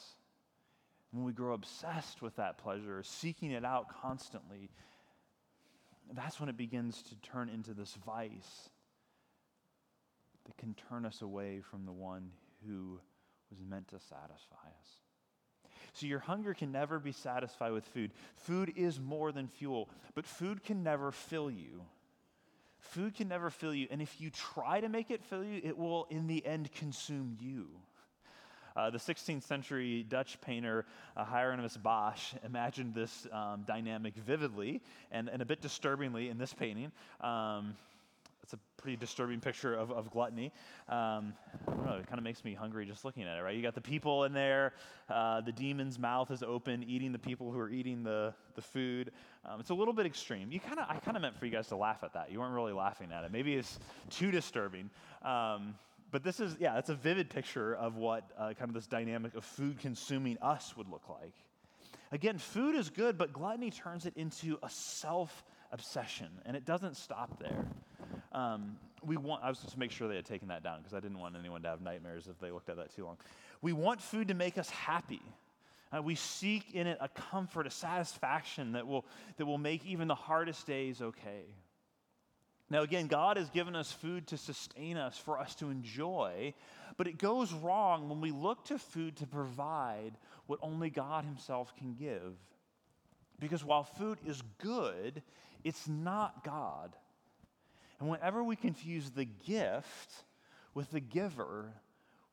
when 1.10 1.24
we 1.24 1.32
grow 1.32 1.54
obsessed 1.54 2.22
with 2.22 2.36
that 2.36 2.58
pleasure, 2.58 3.02
seeking 3.02 3.50
it 3.50 3.64
out 3.64 3.86
constantly, 4.00 4.70
that's 6.12 6.38
when 6.38 6.48
it 6.48 6.56
begins 6.56 7.02
to 7.02 7.16
turn 7.16 7.48
into 7.48 7.74
this 7.74 7.96
vice 8.06 8.70
that 10.46 10.56
can 10.56 10.74
turn 10.88 11.04
us 11.04 11.22
away 11.22 11.60
from 11.60 11.84
the 11.84 11.92
one 11.92 12.30
who 12.66 13.00
was 13.50 13.60
meant 13.68 13.88
to 13.88 13.98
satisfy 13.98 14.68
us. 14.80 15.09
So, 15.92 16.06
your 16.06 16.18
hunger 16.18 16.54
can 16.54 16.72
never 16.72 16.98
be 16.98 17.12
satisfied 17.12 17.72
with 17.72 17.84
food. 17.84 18.12
Food 18.36 18.72
is 18.76 19.00
more 19.00 19.32
than 19.32 19.48
fuel, 19.48 19.88
but 20.14 20.26
food 20.26 20.62
can 20.62 20.82
never 20.82 21.10
fill 21.12 21.50
you. 21.50 21.82
Food 22.78 23.14
can 23.14 23.28
never 23.28 23.50
fill 23.50 23.74
you, 23.74 23.86
and 23.90 24.00
if 24.00 24.20
you 24.20 24.30
try 24.30 24.80
to 24.80 24.88
make 24.88 25.10
it 25.10 25.22
fill 25.22 25.44
you, 25.44 25.60
it 25.62 25.76
will 25.76 26.06
in 26.10 26.26
the 26.26 26.44
end 26.46 26.72
consume 26.72 27.36
you. 27.40 27.68
Uh, 28.76 28.88
the 28.88 28.98
16th 28.98 29.42
century 29.42 30.04
Dutch 30.08 30.40
painter 30.40 30.86
uh, 31.16 31.24
Hieronymus 31.24 31.76
Bosch 31.76 32.34
imagined 32.44 32.94
this 32.94 33.26
um, 33.32 33.64
dynamic 33.66 34.14
vividly 34.14 34.80
and, 35.10 35.28
and 35.28 35.42
a 35.42 35.44
bit 35.44 35.60
disturbingly 35.60 36.28
in 36.28 36.38
this 36.38 36.54
painting. 36.54 36.92
Um, 37.20 37.74
it's 38.52 38.60
a 38.60 38.82
pretty 38.82 38.96
disturbing 38.96 39.38
picture 39.38 39.74
of, 39.74 39.92
of 39.92 40.10
gluttony. 40.10 40.52
Um, 40.88 41.34
I 41.68 41.72
don't 41.72 41.86
know, 41.86 41.94
it 41.94 42.06
kind 42.06 42.18
of 42.18 42.24
makes 42.24 42.44
me 42.44 42.52
hungry 42.52 42.84
just 42.84 43.04
looking 43.04 43.22
at 43.22 43.38
it, 43.38 43.42
right? 43.42 43.54
You 43.54 43.62
got 43.62 43.76
the 43.76 43.80
people 43.80 44.24
in 44.24 44.32
there, 44.32 44.72
uh, 45.08 45.40
the 45.40 45.52
demon's 45.52 46.00
mouth 46.00 46.32
is 46.32 46.42
open, 46.42 46.82
eating 46.82 47.12
the 47.12 47.18
people 47.18 47.52
who 47.52 47.60
are 47.60 47.70
eating 47.70 48.02
the, 48.02 48.34
the 48.56 48.62
food. 48.62 49.12
Um, 49.44 49.60
it's 49.60 49.70
a 49.70 49.74
little 49.74 49.94
bit 49.94 50.04
extreme. 50.04 50.50
You 50.50 50.58
kind 50.58 50.80
of, 50.80 50.86
I 50.88 50.96
kind 50.96 51.16
of 51.16 51.22
meant 51.22 51.38
for 51.38 51.46
you 51.46 51.52
guys 51.52 51.68
to 51.68 51.76
laugh 51.76 52.02
at 52.02 52.14
that. 52.14 52.32
You 52.32 52.40
weren't 52.40 52.54
really 52.54 52.72
laughing 52.72 53.12
at 53.12 53.22
it. 53.22 53.30
Maybe 53.30 53.54
it's 53.54 53.78
too 54.10 54.32
disturbing. 54.32 54.90
Um, 55.22 55.74
but 56.10 56.24
this 56.24 56.40
is, 56.40 56.56
yeah, 56.58 56.76
it's 56.78 56.90
a 56.90 56.94
vivid 56.96 57.30
picture 57.30 57.76
of 57.76 57.96
what 57.96 58.24
uh, 58.36 58.52
kind 58.58 58.68
of 58.68 58.74
this 58.74 58.88
dynamic 58.88 59.36
of 59.36 59.44
food 59.44 59.78
consuming 59.78 60.38
us 60.42 60.76
would 60.76 60.88
look 60.88 61.08
like. 61.08 61.34
Again, 62.10 62.38
food 62.38 62.74
is 62.74 62.90
good, 62.90 63.16
but 63.16 63.32
gluttony 63.32 63.70
turns 63.70 64.06
it 64.06 64.14
into 64.16 64.58
a 64.64 64.68
self 64.68 65.44
obsession, 65.70 66.26
and 66.44 66.56
it 66.56 66.64
doesn't 66.64 66.96
stop 66.96 67.38
there. 67.38 67.66
Um, 68.32 68.76
we 69.04 69.16
want, 69.16 69.42
I 69.42 69.48
was 69.48 69.58
just 69.58 69.72
to 69.72 69.78
make 69.78 69.90
sure 69.90 70.08
they 70.08 70.16
had 70.16 70.26
taken 70.26 70.48
that 70.48 70.62
down 70.62 70.78
because 70.78 70.94
I 70.94 71.00
didn't 71.00 71.18
want 71.18 71.36
anyone 71.36 71.62
to 71.62 71.68
have 71.68 71.80
nightmares 71.80 72.28
if 72.28 72.38
they 72.38 72.50
looked 72.50 72.68
at 72.68 72.76
that 72.76 72.94
too 72.94 73.04
long. 73.04 73.16
We 73.62 73.72
want 73.72 74.00
food 74.00 74.28
to 74.28 74.34
make 74.34 74.58
us 74.58 74.70
happy. 74.70 75.22
Uh, 75.94 76.02
we 76.02 76.14
seek 76.14 76.74
in 76.74 76.86
it 76.86 76.98
a 77.00 77.08
comfort, 77.08 77.66
a 77.66 77.70
satisfaction 77.70 78.72
that 78.72 78.86
will, 78.86 79.04
that 79.36 79.46
will 79.46 79.58
make 79.58 79.84
even 79.84 80.06
the 80.06 80.14
hardest 80.14 80.66
days 80.66 81.02
okay. 81.02 81.44
Now, 82.70 82.82
again, 82.82 83.08
God 83.08 83.36
has 83.36 83.50
given 83.50 83.74
us 83.74 83.90
food 83.90 84.28
to 84.28 84.36
sustain 84.36 84.96
us, 84.96 85.18
for 85.18 85.40
us 85.40 85.56
to 85.56 85.70
enjoy, 85.70 86.54
but 86.96 87.08
it 87.08 87.18
goes 87.18 87.52
wrong 87.52 88.08
when 88.08 88.20
we 88.20 88.30
look 88.30 88.64
to 88.66 88.78
food 88.78 89.16
to 89.16 89.26
provide 89.26 90.12
what 90.46 90.60
only 90.62 90.88
God 90.88 91.24
Himself 91.24 91.74
can 91.76 91.94
give. 91.94 92.34
Because 93.40 93.64
while 93.64 93.82
food 93.82 94.18
is 94.24 94.40
good, 94.58 95.22
it's 95.64 95.88
not 95.88 96.44
God. 96.44 96.94
And 98.00 98.08
whenever 98.08 98.42
we 98.42 98.56
confuse 98.56 99.10
the 99.10 99.26
gift 99.26 100.24
with 100.74 100.90
the 100.90 101.00
giver, 101.00 101.74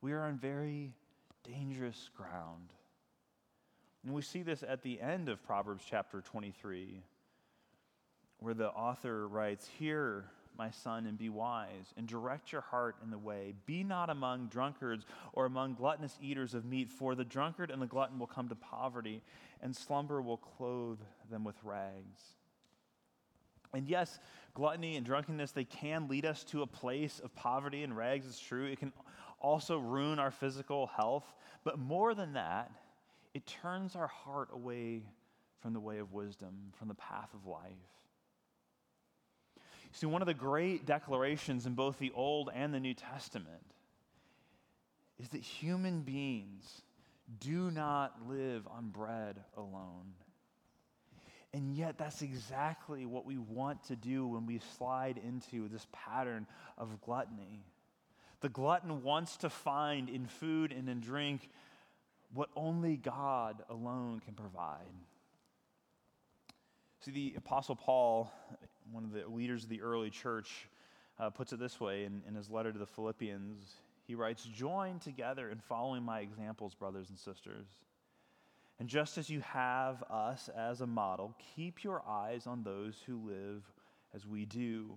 we 0.00 0.12
are 0.12 0.24
on 0.24 0.38
very 0.38 0.94
dangerous 1.44 2.08
ground. 2.16 2.72
And 4.04 4.14
we 4.14 4.22
see 4.22 4.42
this 4.42 4.64
at 4.66 4.82
the 4.82 5.00
end 5.00 5.28
of 5.28 5.44
Proverbs 5.44 5.84
chapter 5.88 6.22
23 6.22 7.02
where 8.40 8.54
the 8.54 8.68
author 8.68 9.26
writes, 9.26 9.68
Hear, 9.78 10.24
my 10.56 10.70
son, 10.70 11.06
and 11.06 11.18
be 11.18 11.28
wise, 11.28 11.92
and 11.96 12.06
direct 12.06 12.52
your 12.52 12.60
heart 12.60 12.96
in 13.02 13.10
the 13.10 13.18
way. 13.18 13.54
Be 13.66 13.82
not 13.82 14.10
among 14.10 14.46
drunkards 14.46 15.04
or 15.32 15.46
among 15.46 15.74
gluttonous 15.74 16.16
eaters 16.22 16.54
of 16.54 16.64
meat, 16.64 16.88
for 16.90 17.14
the 17.14 17.24
drunkard 17.24 17.70
and 17.70 17.82
the 17.82 17.86
glutton 17.86 18.18
will 18.18 18.26
come 18.26 18.48
to 18.48 18.54
poverty, 18.54 19.22
and 19.60 19.74
slumber 19.74 20.22
will 20.22 20.36
clothe 20.36 21.00
them 21.30 21.44
with 21.44 21.56
rags. 21.64 22.20
And 23.74 23.88
yes, 23.88 24.18
gluttony 24.54 24.96
and 24.96 25.04
drunkenness, 25.04 25.52
they 25.52 25.64
can 25.64 26.08
lead 26.08 26.24
us 26.24 26.44
to 26.44 26.62
a 26.62 26.66
place 26.66 27.20
of 27.22 27.34
poverty 27.34 27.82
and 27.82 27.96
rags, 27.96 28.26
it's 28.26 28.40
true. 28.40 28.66
It 28.66 28.78
can 28.78 28.92
also 29.40 29.78
ruin 29.78 30.18
our 30.18 30.30
physical 30.30 30.86
health. 30.86 31.32
But 31.64 31.78
more 31.78 32.14
than 32.14 32.32
that, 32.32 32.70
it 33.34 33.46
turns 33.46 33.94
our 33.94 34.06
heart 34.06 34.48
away 34.52 35.02
from 35.60 35.72
the 35.72 35.80
way 35.80 35.98
of 35.98 36.12
wisdom, 36.12 36.72
from 36.78 36.88
the 36.88 36.94
path 36.94 37.28
of 37.34 37.46
life. 37.46 37.72
See, 39.92 40.06
one 40.06 40.22
of 40.22 40.26
the 40.26 40.34
great 40.34 40.86
declarations 40.86 41.66
in 41.66 41.74
both 41.74 41.98
the 41.98 42.12
Old 42.14 42.50
and 42.54 42.72
the 42.72 42.80
New 42.80 42.94
Testament 42.94 43.64
is 45.18 45.28
that 45.30 45.40
human 45.40 46.02
beings 46.02 46.82
do 47.40 47.70
not 47.70 48.14
live 48.28 48.66
on 48.68 48.88
bread 48.90 49.40
alone. 49.56 50.14
And 51.54 51.74
yet, 51.74 51.96
that's 51.96 52.20
exactly 52.22 53.06
what 53.06 53.24
we 53.24 53.38
want 53.38 53.84
to 53.84 53.96
do 53.96 54.26
when 54.26 54.44
we 54.44 54.60
slide 54.76 55.18
into 55.24 55.68
this 55.68 55.86
pattern 55.92 56.46
of 56.76 57.00
gluttony. 57.00 57.64
The 58.40 58.50
glutton 58.50 59.02
wants 59.02 59.38
to 59.38 59.50
find 59.50 60.08
in 60.08 60.26
food 60.26 60.72
and 60.72 60.88
in 60.88 61.00
drink 61.00 61.48
what 62.34 62.50
only 62.54 62.96
God 62.96 63.62
alone 63.70 64.20
can 64.20 64.34
provide. 64.34 64.84
See, 67.00 67.10
the 67.10 67.34
Apostle 67.38 67.76
Paul 67.76 68.30
one 68.92 69.04
of 69.04 69.12
the 69.12 69.26
leaders 69.28 69.64
of 69.64 69.70
the 69.70 69.82
early 69.82 70.10
church, 70.10 70.68
uh, 71.18 71.30
puts 71.30 71.52
it 71.52 71.58
this 71.58 71.80
way 71.80 72.04
in, 72.04 72.22
in 72.26 72.34
his 72.34 72.50
letter 72.50 72.72
to 72.72 72.78
the 72.78 72.86
Philippians. 72.86 73.64
He 74.06 74.14
writes, 74.14 74.44
Join 74.44 74.98
together 74.98 75.50
in 75.50 75.58
following 75.58 76.02
my 76.02 76.20
examples, 76.20 76.74
brothers 76.74 77.08
and 77.10 77.18
sisters. 77.18 77.66
And 78.80 78.88
just 78.88 79.18
as 79.18 79.28
you 79.28 79.40
have 79.40 80.04
us 80.08 80.48
as 80.56 80.80
a 80.80 80.86
model, 80.86 81.34
keep 81.56 81.82
your 81.82 82.02
eyes 82.06 82.46
on 82.46 82.62
those 82.62 82.96
who 83.06 83.16
live 83.16 83.64
as 84.14 84.26
we 84.26 84.44
do. 84.44 84.94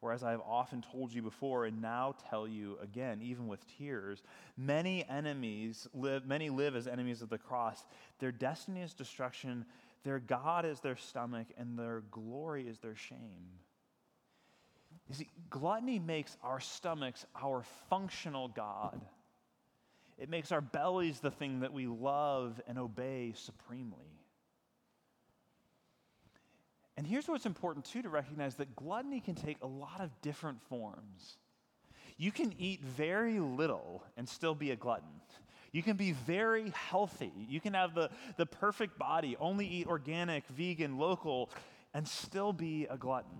For 0.00 0.12
as 0.12 0.22
I 0.22 0.32
have 0.32 0.42
often 0.46 0.82
told 0.82 1.12
you 1.12 1.22
before, 1.22 1.64
and 1.64 1.80
now 1.80 2.14
tell 2.28 2.46
you 2.46 2.78
again, 2.80 3.20
even 3.22 3.48
with 3.48 3.64
tears, 3.78 4.22
many 4.56 5.04
enemies 5.08 5.88
live, 5.94 6.26
many 6.26 6.50
live 6.50 6.76
as 6.76 6.86
enemies 6.86 7.22
of 7.22 7.30
the 7.30 7.38
cross. 7.38 7.86
Their 8.18 8.30
destiny 8.30 8.82
is 8.82 8.92
destruction, 8.92 9.64
their 10.04 10.18
God 10.18 10.66
is 10.66 10.80
their 10.80 10.96
stomach, 10.96 11.46
and 11.56 11.78
their 11.78 12.02
glory 12.10 12.68
is 12.68 12.78
their 12.78 12.94
shame. 12.94 13.58
You 15.08 15.14
see, 15.14 15.28
gluttony 15.50 15.98
makes 15.98 16.36
our 16.42 16.60
stomachs 16.60 17.26
our 17.42 17.64
functional 17.88 18.48
God. 18.48 19.00
It 20.18 20.28
makes 20.28 20.52
our 20.52 20.60
bellies 20.60 21.20
the 21.20 21.30
thing 21.30 21.60
that 21.60 21.72
we 21.72 21.86
love 21.86 22.60
and 22.66 22.78
obey 22.78 23.32
supremely. 23.36 24.20
And 26.96 27.06
here's 27.06 27.26
what's 27.26 27.46
important, 27.46 27.84
too, 27.84 28.02
to 28.02 28.08
recognize 28.08 28.54
that 28.56 28.76
gluttony 28.76 29.20
can 29.20 29.34
take 29.34 29.56
a 29.62 29.66
lot 29.66 30.00
of 30.00 30.10
different 30.22 30.62
forms. 30.68 31.38
You 32.16 32.30
can 32.30 32.54
eat 32.58 32.82
very 32.82 33.40
little 33.40 34.04
and 34.16 34.28
still 34.28 34.54
be 34.54 34.70
a 34.70 34.76
glutton. 34.76 35.08
You 35.72 35.82
can 35.82 35.96
be 35.96 36.12
very 36.12 36.70
healthy. 36.70 37.32
You 37.48 37.60
can 37.60 37.74
have 37.74 37.96
the, 37.96 38.10
the 38.36 38.46
perfect 38.46 38.96
body, 38.96 39.36
only 39.40 39.66
eat 39.66 39.88
organic, 39.88 40.46
vegan, 40.46 40.98
local, 40.98 41.50
and 41.92 42.06
still 42.06 42.52
be 42.52 42.86
a 42.88 42.96
glutton. 42.96 43.38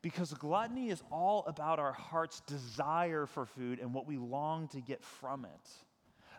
Because 0.00 0.32
gluttony 0.34 0.90
is 0.90 1.02
all 1.10 1.44
about 1.48 1.80
our 1.80 1.92
heart's 1.92 2.40
desire 2.42 3.26
for 3.26 3.44
food 3.44 3.80
and 3.80 3.92
what 3.92 4.06
we 4.06 4.16
long 4.16 4.68
to 4.68 4.80
get 4.80 5.02
from 5.02 5.44
it. 5.44 5.68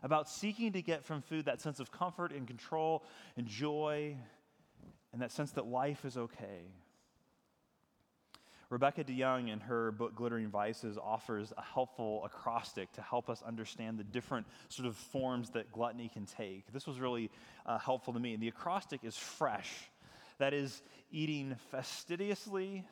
About 0.04 0.30
seeking 0.30 0.74
to 0.74 0.82
get 0.82 1.04
from 1.04 1.22
food 1.22 1.46
that 1.46 1.62
sense 1.62 1.80
of 1.80 1.92
comfort 1.92 2.32
and 2.32 2.48
control 2.48 3.04
and 3.38 3.48
joy 3.48 4.16
and 5.12 5.22
that 5.22 5.32
sense 5.32 5.52
that 5.52 5.66
life 5.66 6.06
is 6.06 6.18
okay. 6.18 6.72
Rebecca 8.70 9.04
DeYoung, 9.04 9.52
in 9.52 9.60
her 9.62 9.92
book 9.92 10.14
Glittering 10.14 10.50
Vices, 10.50 11.00
offers 11.00 11.52
a 11.58 11.62
helpful 11.64 12.24
acrostic 12.24 12.92
to 12.94 13.02
help 13.02 13.28
us 13.28 13.42
understand 13.42 13.98
the 13.98 14.04
different 14.04 14.46
sort 14.68 14.88
of 14.88 14.96
forms 14.96 15.50
that 15.52 15.72
gluttony 15.72 16.08
can 16.08 16.28
take. 16.28 16.72
This 16.72 16.86
was 16.86 17.00
really 17.00 17.32
uh, 17.66 17.80
helpful 17.80 18.14
to 18.14 18.20
me. 18.20 18.36
And 18.36 18.44
the 18.44 18.48
acrostic 18.48 19.04
is 19.04 19.18
fresh. 19.18 19.90
That 20.38 20.54
is, 20.54 20.84
eating 21.12 21.56
fastidiously, 21.72 22.86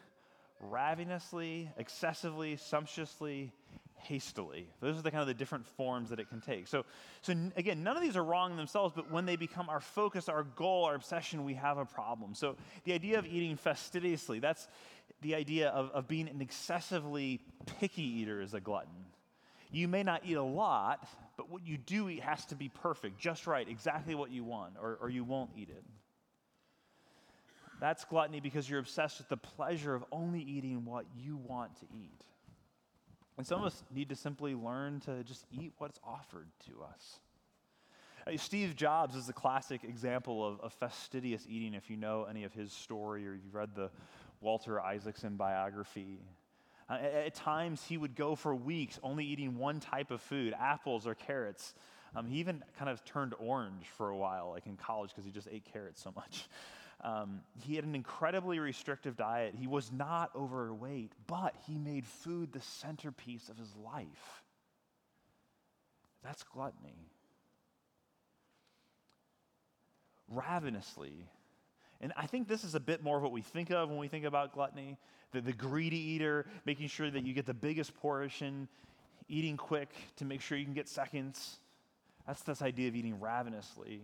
ravenously, 0.59 1.69
excessively, 1.77 2.57
sumptuously, 2.57 3.51
hastily. 3.99 4.69
Those 4.79 4.97
are 4.97 5.01
the 5.01 5.11
kind 5.11 5.21
of 5.21 5.27
the 5.27 5.33
different 5.33 5.65
forms 5.65 6.09
that 6.09 6.19
it 6.19 6.29
can 6.29 6.41
take. 6.41 6.67
So, 6.67 6.85
so 7.21 7.33
again, 7.55 7.83
none 7.83 7.97
of 7.97 8.03
these 8.03 8.15
are 8.15 8.23
wrong 8.23 8.55
themselves, 8.55 8.93
but 8.95 9.11
when 9.11 9.25
they 9.25 9.35
become 9.35 9.69
our 9.69 9.79
focus, 9.79 10.29
our 10.29 10.43
goal, 10.43 10.85
our 10.85 10.95
obsession, 10.95 11.43
we 11.43 11.55
have 11.55 11.77
a 11.77 11.85
problem. 11.85 12.33
So 12.33 12.55
the 12.83 12.93
idea 12.93 13.19
of 13.19 13.25
eating 13.25 13.55
fastidiously, 13.55 14.39
that's 14.39 14.67
the 15.21 15.35
idea 15.35 15.69
of, 15.69 15.91
of 15.91 16.07
being 16.07 16.27
an 16.27 16.41
excessively 16.41 17.41
picky 17.79 18.03
eater 18.03 18.41
is 18.41 18.53
a 18.53 18.59
glutton. 18.59 19.05
You 19.71 19.87
may 19.87 20.03
not 20.03 20.21
eat 20.25 20.37
a 20.37 20.43
lot, 20.43 21.07
but 21.35 21.49
what 21.49 21.65
you 21.65 21.77
do 21.77 22.07
eat 22.09 22.21
has 22.21 22.45
to 22.47 22.55
be 22.55 22.69
perfect, 22.69 23.19
just 23.19 23.47
right, 23.47 23.67
exactly 23.67 24.15
what 24.15 24.31
you 24.31 24.43
want, 24.43 24.75
or, 24.81 24.97
or 25.01 25.09
you 25.09 25.23
won't 25.23 25.51
eat 25.57 25.69
it. 25.69 25.83
That's 27.79 28.05
gluttony 28.05 28.39
because 28.39 28.69
you're 28.69 28.79
obsessed 28.79 29.19
with 29.19 29.29
the 29.29 29.37
pleasure 29.37 29.93
of 29.93 30.03
only 30.11 30.41
eating 30.41 30.85
what 30.85 31.05
you 31.15 31.37
want 31.37 31.75
to 31.79 31.85
eat. 31.93 32.23
And 33.37 33.45
some 33.45 33.61
of 33.61 33.67
us 33.67 33.83
need 33.93 34.09
to 34.09 34.15
simply 34.15 34.55
learn 34.55 34.99
to 35.01 35.23
just 35.23 35.45
eat 35.51 35.73
what's 35.77 35.99
offered 36.03 36.47
to 36.65 36.83
us. 36.83 37.19
Steve 38.35 38.75
Jobs 38.75 39.15
is 39.15 39.25
the 39.25 39.33
classic 39.33 39.83
example 39.85 40.45
of, 40.45 40.59
of 40.59 40.73
fastidious 40.73 41.45
eating, 41.47 41.73
if 41.73 41.89
you 41.89 41.95
know 41.95 42.25
any 42.29 42.43
of 42.43 42.53
his 42.53 42.73
story 42.73 43.25
or 43.25 43.33
you've 43.33 43.55
read 43.55 43.69
the 43.73 43.89
Walter 44.41 44.81
Isaacson 44.81 45.37
biography. 45.37 46.19
Uh, 46.89 46.93
at, 46.93 47.13
at, 47.13 47.35
times, 47.35 47.83
he 47.87 47.95
would 47.95 48.15
go 48.15 48.35
for 48.35 48.53
weeks 48.53 48.99
only 49.01 49.23
eating 49.23 49.57
one 49.57 49.79
type 49.79 50.11
of 50.11 50.21
food 50.21 50.53
apples 50.59 51.07
or 51.07 51.15
carrots. 51.15 51.73
Um, 52.15 52.25
he 52.25 52.39
even 52.39 52.63
kind 52.77 52.89
of 52.89 53.05
turned 53.05 53.33
orange 53.39 53.85
for 53.97 54.09
a 54.09 54.17
while, 54.17 54.51
like 54.51 54.65
in 54.65 54.75
college, 54.75 55.11
because 55.11 55.23
he 55.23 55.31
just 55.31 55.47
ate 55.49 55.63
carrots 55.71 56.01
so 56.01 56.11
much. 56.15 56.49
Um, 57.01 57.41
he 57.63 57.75
had 57.75 57.85
an 57.85 57.93
incredibly 57.93 58.59
restrictive 58.59 59.15
diet. 59.15 59.53
He 59.57 59.67
was 59.67 59.91
not 59.91 60.31
overweight, 60.35 61.11
but 61.27 61.55
he 61.67 61.77
made 61.77 62.05
food 62.05 62.51
the 62.51 62.61
centerpiece 62.61 63.49
of 63.49 63.57
his 63.57 63.75
life. 63.75 64.43
That's 66.23 66.43
gluttony. 66.43 67.11
Ravenously. 70.27 71.27
And 72.01 72.13
I 72.17 72.25
think 72.25 72.47
this 72.47 72.63
is 72.63 72.75
a 72.75 72.79
bit 72.79 73.03
more 73.03 73.17
of 73.17 73.23
what 73.23 73.31
we 73.31 73.41
think 73.41 73.71
of 73.71 73.89
when 73.89 73.97
we 73.97 74.07
think 74.07 74.25
about 74.25 74.53
gluttony 74.53 74.97
the, 75.31 75.41
the 75.41 75.53
greedy 75.53 75.97
eater, 75.97 76.45
making 76.65 76.87
sure 76.87 77.09
that 77.09 77.25
you 77.25 77.33
get 77.33 77.45
the 77.45 77.53
biggest 77.53 77.93
portion, 77.95 78.67
eating 79.27 79.57
quick 79.57 79.89
to 80.17 80.25
make 80.25 80.41
sure 80.41 80.57
you 80.57 80.65
can 80.65 80.73
get 80.73 80.87
seconds. 80.87 81.57
That's 82.25 82.41
this 82.41 82.61
idea 82.61 82.87
of 82.87 82.95
eating 82.95 83.19
ravenously. 83.19 84.01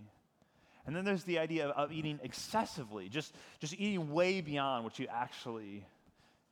And 0.86 0.96
then 0.96 1.06
there's 1.06 1.24
the 1.24 1.40
idea 1.40 1.68
of, 1.68 1.92
eating 1.92 2.20
excessively, 2.24 3.08
just, 3.08 3.34
just 3.60 3.74
eating 3.74 4.12
way 4.12 4.42
beyond 4.42 4.84
what 4.84 5.00
you 5.00 5.08
actually 5.10 5.86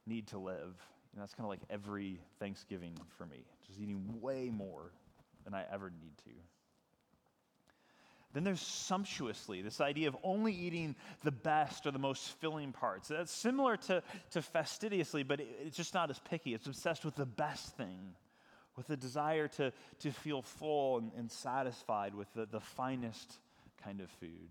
need 0.08 0.28
to 0.28 0.38
live. 0.38 0.76
That's 1.18 1.34
kind 1.34 1.46
of 1.46 1.50
like 1.50 1.60
every 1.70 2.20
Thanksgiving 2.40 2.98
for 3.18 3.26
me, 3.26 3.44
just 3.68 3.80
eating 3.80 4.22
way 4.22 4.50
more 4.50 4.92
than 5.44 5.54
I 5.54 5.66
ever 5.72 5.90
need 5.90 6.18
to. 6.26 6.32
Then 8.34 8.46
there's 8.46 8.62
sumptuously, 8.62 9.62
this 9.62 9.82
idea 9.82 10.08
of 10.08 10.16
only 10.24 10.54
eating 10.54 10.96
the 11.24 11.32
best 11.32 11.86
or 11.86 11.92
the 11.92 12.00
most 12.00 12.40
filling 12.40 12.72
parts. 12.72 13.10
That's 13.10 13.32
similar 13.32 13.76
to, 13.76 14.02
to 14.32 14.42
fastidiously, 14.42 15.24
but 15.24 15.42
it, 15.42 15.50
it's 15.66 15.76
just 15.76 15.94
not 15.94 16.10
as 16.10 16.20
picky. 16.20 16.54
It's 16.54 16.66
obsessed 16.66 17.04
with 17.04 17.16
the 17.16 17.26
best 17.26 17.76
thing, 17.76 18.16
with 18.78 18.88
the 18.88 18.96
desire 18.96 19.50
to, 19.50 19.74
to 20.00 20.12
feel 20.12 20.42
full 20.42 21.00
and, 21.00 21.12
and 21.18 21.30
satisfied 21.30 22.16
with 22.16 22.34
the, 22.34 22.46
the 22.46 22.62
finest 22.62 23.34
kind 23.84 24.02
of 24.02 24.10
food. 24.12 24.50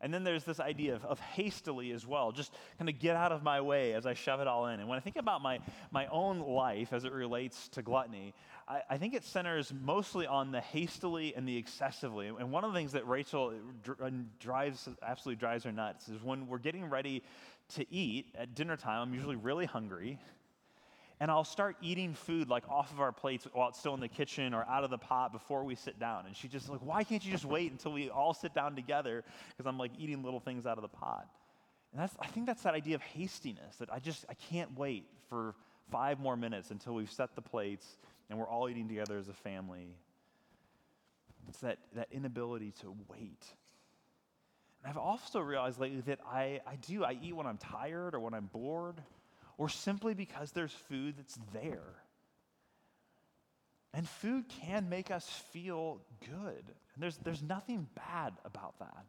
And 0.00 0.12
then 0.12 0.24
there's 0.24 0.42
this 0.42 0.58
idea 0.58 0.96
of, 0.96 1.04
of 1.04 1.20
hastily 1.20 1.92
as 1.92 2.04
well, 2.04 2.32
just 2.32 2.52
kind 2.76 2.88
of 2.88 2.98
get 2.98 3.14
out 3.14 3.30
of 3.30 3.44
my 3.44 3.60
way 3.60 3.94
as 3.94 4.04
I 4.04 4.14
shove 4.14 4.40
it 4.40 4.48
all 4.48 4.66
in. 4.66 4.80
And 4.80 4.88
when 4.88 4.98
I 4.98 5.00
think 5.00 5.16
about 5.16 5.42
my, 5.42 5.60
my 5.92 6.06
own 6.08 6.40
life 6.40 6.92
as 6.92 7.04
it 7.04 7.12
relates 7.12 7.68
to 7.68 7.82
gluttony, 7.82 8.34
I, 8.66 8.82
I 8.90 8.98
think 8.98 9.14
it 9.14 9.22
centers 9.22 9.72
mostly 9.72 10.26
on 10.26 10.50
the 10.50 10.60
hastily 10.60 11.34
and 11.36 11.46
the 11.46 11.56
excessively. 11.56 12.26
And 12.26 12.50
one 12.50 12.64
of 12.64 12.72
the 12.72 12.78
things 12.78 12.92
that 12.92 13.06
Rachel 13.06 13.52
uh, 13.88 14.10
drives, 14.40 14.88
absolutely 15.02 15.38
drives 15.38 15.62
her 15.64 15.72
nuts 15.72 16.08
is 16.08 16.20
when 16.20 16.48
we're 16.48 16.58
getting 16.58 16.90
ready 16.90 17.22
to 17.74 17.94
eat 17.94 18.26
at 18.36 18.56
dinner 18.56 18.76
time, 18.76 19.02
I'm 19.02 19.14
usually 19.14 19.36
really 19.36 19.66
hungry 19.66 20.18
and 21.20 21.30
I'll 21.30 21.44
start 21.44 21.76
eating 21.80 22.14
food 22.14 22.48
like 22.48 22.68
off 22.68 22.92
of 22.92 23.00
our 23.00 23.12
plates 23.12 23.46
while 23.52 23.68
it's 23.68 23.78
still 23.78 23.94
in 23.94 24.00
the 24.00 24.08
kitchen 24.08 24.54
or 24.54 24.64
out 24.68 24.84
of 24.84 24.90
the 24.90 24.98
pot 24.98 25.32
before 25.32 25.64
we 25.64 25.74
sit 25.74 25.98
down. 25.98 26.26
And 26.26 26.36
she's 26.36 26.50
just 26.50 26.68
like, 26.68 26.80
why 26.80 27.04
can't 27.04 27.24
you 27.24 27.30
just 27.30 27.44
wait 27.44 27.70
until 27.70 27.92
we 27.92 28.10
all 28.10 28.34
sit 28.34 28.54
down 28.54 28.74
together? 28.74 29.22
Because 29.50 29.66
I'm 29.68 29.78
like 29.78 29.92
eating 29.98 30.22
little 30.22 30.40
things 30.40 30.66
out 30.66 30.78
of 30.78 30.82
the 30.82 30.88
pot. 30.88 31.28
And 31.92 32.00
that's, 32.00 32.16
I 32.20 32.26
think 32.26 32.46
that's 32.46 32.62
that 32.62 32.74
idea 32.74 32.94
of 32.96 33.02
hastiness 33.02 33.76
that 33.76 33.92
I 33.92 33.98
just, 33.98 34.24
I 34.28 34.34
can't 34.34 34.76
wait 34.76 35.04
for 35.28 35.54
five 35.90 36.18
more 36.18 36.36
minutes 36.36 36.70
until 36.70 36.94
we've 36.94 37.10
set 37.10 37.34
the 37.34 37.42
plates 37.42 37.98
and 38.30 38.38
we're 38.38 38.48
all 38.48 38.68
eating 38.68 38.88
together 38.88 39.18
as 39.18 39.28
a 39.28 39.34
family. 39.34 39.94
It's 41.48 41.58
that, 41.58 41.78
that 41.94 42.08
inability 42.10 42.72
to 42.80 42.94
wait. 43.08 43.44
And 44.82 44.90
I've 44.90 44.96
also 44.96 45.40
realized 45.40 45.78
lately 45.78 46.00
that 46.02 46.20
I, 46.26 46.60
I 46.66 46.76
do, 46.76 47.04
I 47.04 47.16
eat 47.22 47.36
when 47.36 47.46
I'm 47.46 47.58
tired 47.58 48.14
or 48.14 48.20
when 48.20 48.34
I'm 48.34 48.46
bored 48.46 49.00
or 49.58 49.68
simply 49.68 50.14
because 50.14 50.52
there's 50.52 50.72
food 50.72 51.14
that's 51.16 51.38
there. 51.52 52.02
And 53.94 54.08
food 54.08 54.44
can 54.48 54.88
make 54.88 55.10
us 55.10 55.28
feel 55.52 56.00
good. 56.20 56.64
And 56.94 57.02
there's, 57.02 57.18
there's 57.18 57.42
nothing 57.42 57.86
bad 57.94 58.32
about 58.44 58.78
that. 58.78 59.04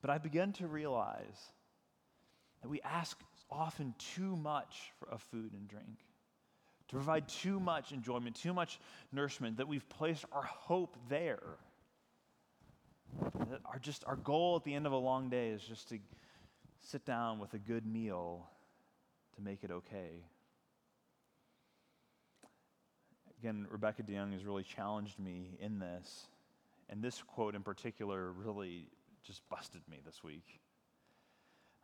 But 0.00 0.10
I 0.10 0.18
begun 0.18 0.52
to 0.54 0.66
realize 0.66 1.52
that 2.62 2.68
we 2.68 2.80
ask 2.82 3.18
often 3.50 3.94
too 4.16 4.36
much 4.36 4.92
of 5.10 5.22
food 5.22 5.52
and 5.52 5.68
drink, 5.68 5.98
to 6.88 6.96
provide 6.96 7.28
too 7.28 7.60
much 7.60 7.92
enjoyment, 7.92 8.36
too 8.36 8.52
much 8.52 8.80
nourishment, 9.12 9.58
that 9.58 9.68
we've 9.68 9.88
placed 9.88 10.24
our 10.32 10.42
hope 10.42 10.96
there. 11.08 11.42
That 13.50 13.60
our, 13.64 13.78
just, 13.78 14.04
our 14.06 14.16
goal 14.16 14.56
at 14.56 14.64
the 14.64 14.74
end 14.74 14.86
of 14.86 14.92
a 14.92 14.96
long 14.96 15.30
day 15.30 15.48
is 15.48 15.62
just 15.62 15.88
to 15.90 15.98
sit 16.82 17.04
down 17.04 17.38
with 17.38 17.54
a 17.54 17.58
good 17.58 17.86
meal 17.86 18.48
to 19.36 19.42
make 19.42 19.64
it 19.64 19.70
okay. 19.70 20.24
Again, 23.38 23.66
Rebecca 23.70 24.02
DeYoung 24.02 24.32
has 24.32 24.44
really 24.44 24.64
challenged 24.64 25.18
me 25.18 25.56
in 25.60 25.78
this. 25.78 26.26
And 26.88 27.02
this 27.02 27.22
quote 27.22 27.54
in 27.54 27.62
particular 27.62 28.32
really 28.32 28.86
just 29.22 29.48
busted 29.48 29.82
me 29.88 29.98
this 30.04 30.22
week. 30.24 30.60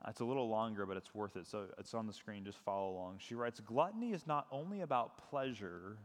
It's 0.07 0.21
a 0.21 0.25
little 0.25 0.49
longer, 0.49 0.85
but 0.85 0.97
it's 0.97 1.15
worth 1.15 1.37
it. 1.37 1.47
So 1.47 1.67
it's 1.79 1.95
on 1.95 2.07
the 2.07 2.13
screen. 2.13 2.45
Just 2.45 2.59
follow 2.59 2.91
along. 2.91 3.21
She 3.21 3.35
writes 3.35 3.61
Gluttony 3.61 4.13
is 4.13 4.27
not 4.27 4.47
only 4.51 4.83
about 4.83 5.31
pleasure, 5.31 5.97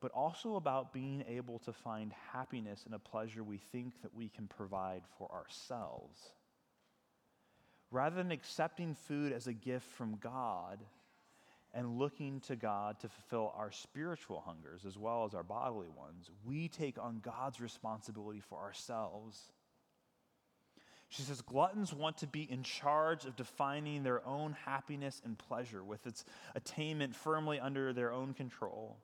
but 0.00 0.10
also 0.12 0.56
about 0.56 0.92
being 0.92 1.24
able 1.26 1.58
to 1.60 1.72
find 1.72 2.12
happiness 2.32 2.84
in 2.86 2.92
a 2.92 2.98
pleasure 2.98 3.42
we 3.42 3.56
think 3.56 3.94
that 4.02 4.14
we 4.14 4.28
can 4.28 4.46
provide 4.46 5.02
for 5.16 5.30
ourselves 5.32 6.32
rather 7.94 8.16
than 8.16 8.32
accepting 8.32 8.94
food 8.94 9.32
as 9.32 9.46
a 9.46 9.52
gift 9.52 9.86
from 9.92 10.16
God 10.16 10.80
and 11.72 11.96
looking 11.96 12.40
to 12.40 12.56
God 12.56 12.98
to 13.00 13.08
fulfill 13.08 13.54
our 13.56 13.70
spiritual 13.70 14.42
hungers 14.44 14.84
as 14.84 14.98
well 14.98 15.24
as 15.24 15.32
our 15.32 15.44
bodily 15.44 15.88
ones, 15.88 16.28
we 16.44 16.66
take 16.66 16.98
on 16.98 17.20
God's 17.22 17.60
responsibility 17.60 18.40
for 18.40 18.58
ourselves. 18.58 19.40
She 21.08 21.22
says, 21.22 21.40
Gluttons 21.40 21.92
want 21.92 22.18
to 22.18 22.26
be 22.26 22.42
in 22.42 22.64
charge 22.64 23.26
of 23.26 23.36
defining 23.36 24.02
their 24.02 24.26
own 24.26 24.56
happiness 24.64 25.22
and 25.24 25.38
pleasure 25.38 25.84
with 25.84 26.04
its 26.04 26.24
attainment 26.56 27.14
firmly 27.14 27.60
under 27.60 27.92
their 27.92 28.12
own 28.12 28.34
control. 28.34 28.98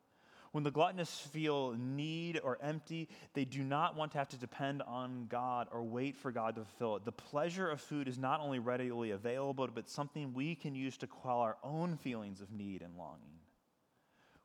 When 0.53 0.65
the 0.65 0.73
gluttonous 0.73 1.17
feel 1.33 1.77
need 1.79 2.41
or 2.43 2.59
empty, 2.61 3.09
they 3.35 3.45
do 3.45 3.63
not 3.63 3.97
want 3.97 4.13
to 4.13 4.19
have 4.19 4.31
to 4.31 4.37
depend 4.37 4.83
on 4.83 5.27
God 5.29 5.69
or 5.73 5.85
wait 5.85 6.17
for 6.17 6.33
God 6.33 6.57
to 6.57 6.65
fulfill 6.65 6.97
it. 6.97 7.05
The 7.05 7.13
pleasure 7.13 7.71
of 7.71 7.81
food 7.81 8.09
is 8.09 8.19
not 8.19 8.41
only 8.41 8.59
readily 8.59 9.13
available, 9.13 9.69
but 9.73 9.89
something 9.89 10.35
we 10.35 10.57
can 10.57 10.75
use 10.75 10.97
to 10.99 11.07
quell 11.07 11.39
our 11.39 11.57
own 11.63 11.97
feelings 11.97 12.41
of 12.41 12.51
need 12.51 12.83
and 12.83 12.97
longing. 12.97 13.39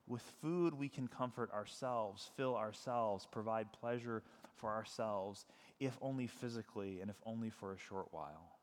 With 0.08 0.22
food, 0.42 0.76
we 0.76 0.90
can 0.90 1.08
comfort 1.08 1.52
ourselves, 1.52 2.30
fill 2.38 2.56
ourselves, 2.56 3.28
provide 3.32 3.74
pleasure 3.74 4.22
for 4.58 4.70
ourselves, 4.70 5.46
if 5.80 5.98
only 6.02 6.28
physically 6.28 7.02
and 7.02 7.10
if 7.10 7.18
only 7.26 7.50
for 7.50 7.74
a 7.74 7.80
short 7.80 8.08
while. 8.12 8.60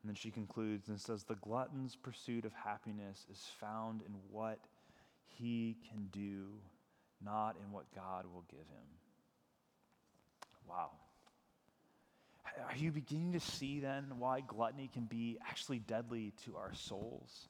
And 0.00 0.08
then 0.08 0.14
she 0.14 0.30
concludes 0.30 0.88
and 0.88 1.00
says, 1.00 1.24
The 1.24 1.34
glutton's 1.34 1.96
pursuit 1.96 2.44
of 2.44 2.52
happiness 2.52 3.26
is 3.28 3.44
found 3.58 4.02
in 4.02 4.14
what 4.30 4.60
he 5.36 5.76
can 5.88 6.08
do, 6.12 6.46
not 7.24 7.56
in 7.64 7.72
what 7.72 7.84
God 7.94 8.26
will 8.32 8.44
give 8.50 8.60
him. 8.60 8.86
Wow. 10.68 10.90
Are 12.68 12.76
you 12.76 12.90
beginning 12.90 13.32
to 13.32 13.40
see 13.40 13.80
then 13.80 14.04
why 14.18 14.40
gluttony 14.40 14.90
can 14.92 15.04
be 15.04 15.38
actually 15.46 15.78
deadly 15.78 16.32
to 16.44 16.56
our 16.56 16.74
souls? 16.74 17.48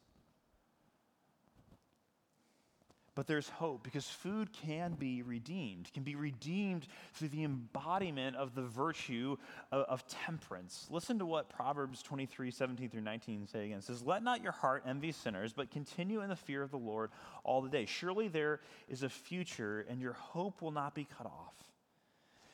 But 3.18 3.26
there's 3.26 3.48
hope 3.48 3.82
because 3.82 4.06
food 4.06 4.52
can 4.52 4.92
be 4.92 5.22
redeemed, 5.22 5.92
can 5.92 6.04
be 6.04 6.14
redeemed 6.14 6.86
through 7.14 7.30
the 7.30 7.42
embodiment 7.42 8.36
of 8.36 8.54
the 8.54 8.62
virtue 8.62 9.36
of, 9.72 9.86
of, 9.86 10.06
temperance. 10.06 10.86
Listen 10.88 11.18
to 11.18 11.26
what 11.26 11.48
Proverbs 11.48 12.00
23, 12.00 12.52
17 12.52 12.88
through 12.88 13.00
19 13.00 13.48
say 13.48 13.64
again. 13.64 13.78
It 13.78 13.82
says, 13.82 14.04
Let 14.04 14.22
not 14.22 14.40
your 14.40 14.52
heart 14.52 14.84
envy 14.86 15.10
sinners, 15.10 15.52
but 15.52 15.72
continue 15.72 16.20
in 16.20 16.28
the 16.28 16.36
fear 16.36 16.62
of 16.62 16.70
the 16.70 16.78
Lord 16.78 17.10
all 17.42 17.60
the 17.60 17.68
day. 17.68 17.86
Surely 17.86 18.28
there 18.28 18.60
is 18.88 19.02
a 19.02 19.08
future, 19.08 19.84
and 19.90 20.00
your 20.00 20.12
hope 20.12 20.62
will 20.62 20.70
not 20.70 20.94
be 20.94 21.04
cut 21.04 21.26
off. 21.26 21.56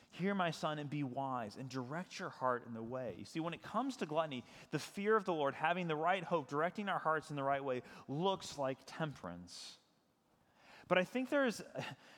Hear, 0.09 0.33
my 0.33 0.49
son, 0.49 0.79
and 0.79 0.89
be 0.89 1.03
wise, 1.03 1.57
and 1.59 1.69
direct 1.69 2.17
your 2.17 2.29
heart 2.29 2.63
in 2.65 2.73
the 2.73 2.81
way. 2.81 3.13
You 3.19 3.25
see, 3.25 3.39
when 3.39 3.53
it 3.53 3.61
comes 3.61 3.97
to 3.97 4.07
gluttony, 4.07 4.43
the 4.71 4.79
fear 4.79 5.15
of 5.15 5.25
the 5.25 5.33
Lord, 5.33 5.53
having 5.53 5.87
the 5.87 5.95
right 5.95 6.23
hope, 6.23 6.49
directing 6.49 6.89
our 6.89 6.97
hearts 6.97 7.29
in 7.29 7.35
the 7.35 7.43
right 7.43 7.63
way, 7.63 7.83
looks 8.07 8.57
like 8.57 8.79
temperance. 8.87 9.77
But 10.87 10.97
I 10.97 11.03
think 11.03 11.29
there's 11.29 11.61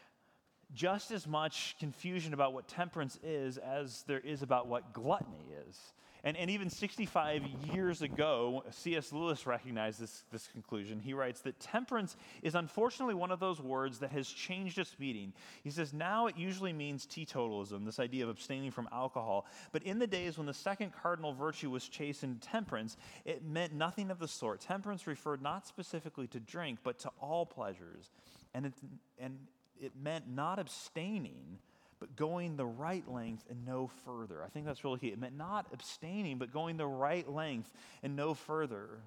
just 0.73 1.11
as 1.11 1.25
much 1.27 1.75
confusion 1.79 2.33
about 2.33 2.53
what 2.53 2.67
temperance 2.67 3.17
is 3.23 3.57
as 3.57 4.03
there 4.07 4.19
is 4.19 4.41
about 4.41 4.67
what 4.67 4.93
gluttony 4.93 5.45
is. 5.67 5.93
And, 6.23 6.35
and 6.35 6.49
even 6.49 6.69
65 6.69 7.43
years 7.73 8.01
ago, 8.01 8.63
C.S. 8.71 9.13
Lewis 9.13 9.45
recognized 9.45 10.01
this, 10.01 10.23
this 10.31 10.47
conclusion. 10.47 10.99
He 10.99 11.13
writes 11.13 11.41
that 11.41 11.59
temperance 11.59 12.17
is 12.41 12.55
unfortunately 12.55 13.13
one 13.13 13.31
of 13.31 13.39
those 13.39 13.61
words 13.61 13.99
that 13.99 14.11
has 14.11 14.27
changed 14.27 14.77
its 14.77 14.95
meaning. 14.99 15.31
He 15.63 15.69
says, 15.69 15.93
now 15.93 16.27
it 16.27 16.35
usually 16.35 16.73
means 16.73 17.05
teetotalism, 17.05 17.85
this 17.85 17.99
idea 17.99 18.23
of 18.23 18.29
abstaining 18.29 18.71
from 18.71 18.89
alcohol. 18.91 19.45
But 19.71 19.83
in 19.83 19.99
the 19.99 20.07
days 20.07 20.37
when 20.37 20.47
the 20.47 20.53
second 20.53 20.91
cardinal 21.01 21.33
virtue 21.33 21.69
was 21.69 21.87
chastened 21.87 22.41
temperance, 22.41 22.97
it 23.23 23.45
meant 23.45 23.73
nothing 23.73 24.09
of 24.09 24.19
the 24.19 24.27
sort. 24.27 24.59
Temperance 24.59 25.07
referred 25.07 25.41
not 25.41 25.67
specifically 25.67 26.27
to 26.27 26.39
drink, 26.39 26.79
but 26.83 26.99
to 26.99 27.11
all 27.21 27.45
pleasures. 27.45 28.09
And 28.57 28.65
it, 28.65 28.73
and 29.19 29.37
it 29.79 29.91
meant 29.95 30.27
not 30.27 30.57
abstaining 30.57 31.59
but 31.99 32.15
going 32.15 32.55
the 32.55 32.65
right 32.65 33.07
length 33.11 33.45
and 33.49 33.65
no 33.65 33.87
further. 34.05 34.43
I 34.43 34.49
think 34.49 34.65
that's 34.65 34.83
really 34.83 34.99
key. 34.99 35.07
It 35.07 35.19
meant 35.19 35.37
not 35.37 35.67
abstaining, 35.73 36.37
but 36.37 36.53
going 36.53 36.77
the 36.77 36.87
right 36.87 37.27
length 37.27 37.71
and 38.03 38.15
no 38.15 38.33
further. 38.33 39.01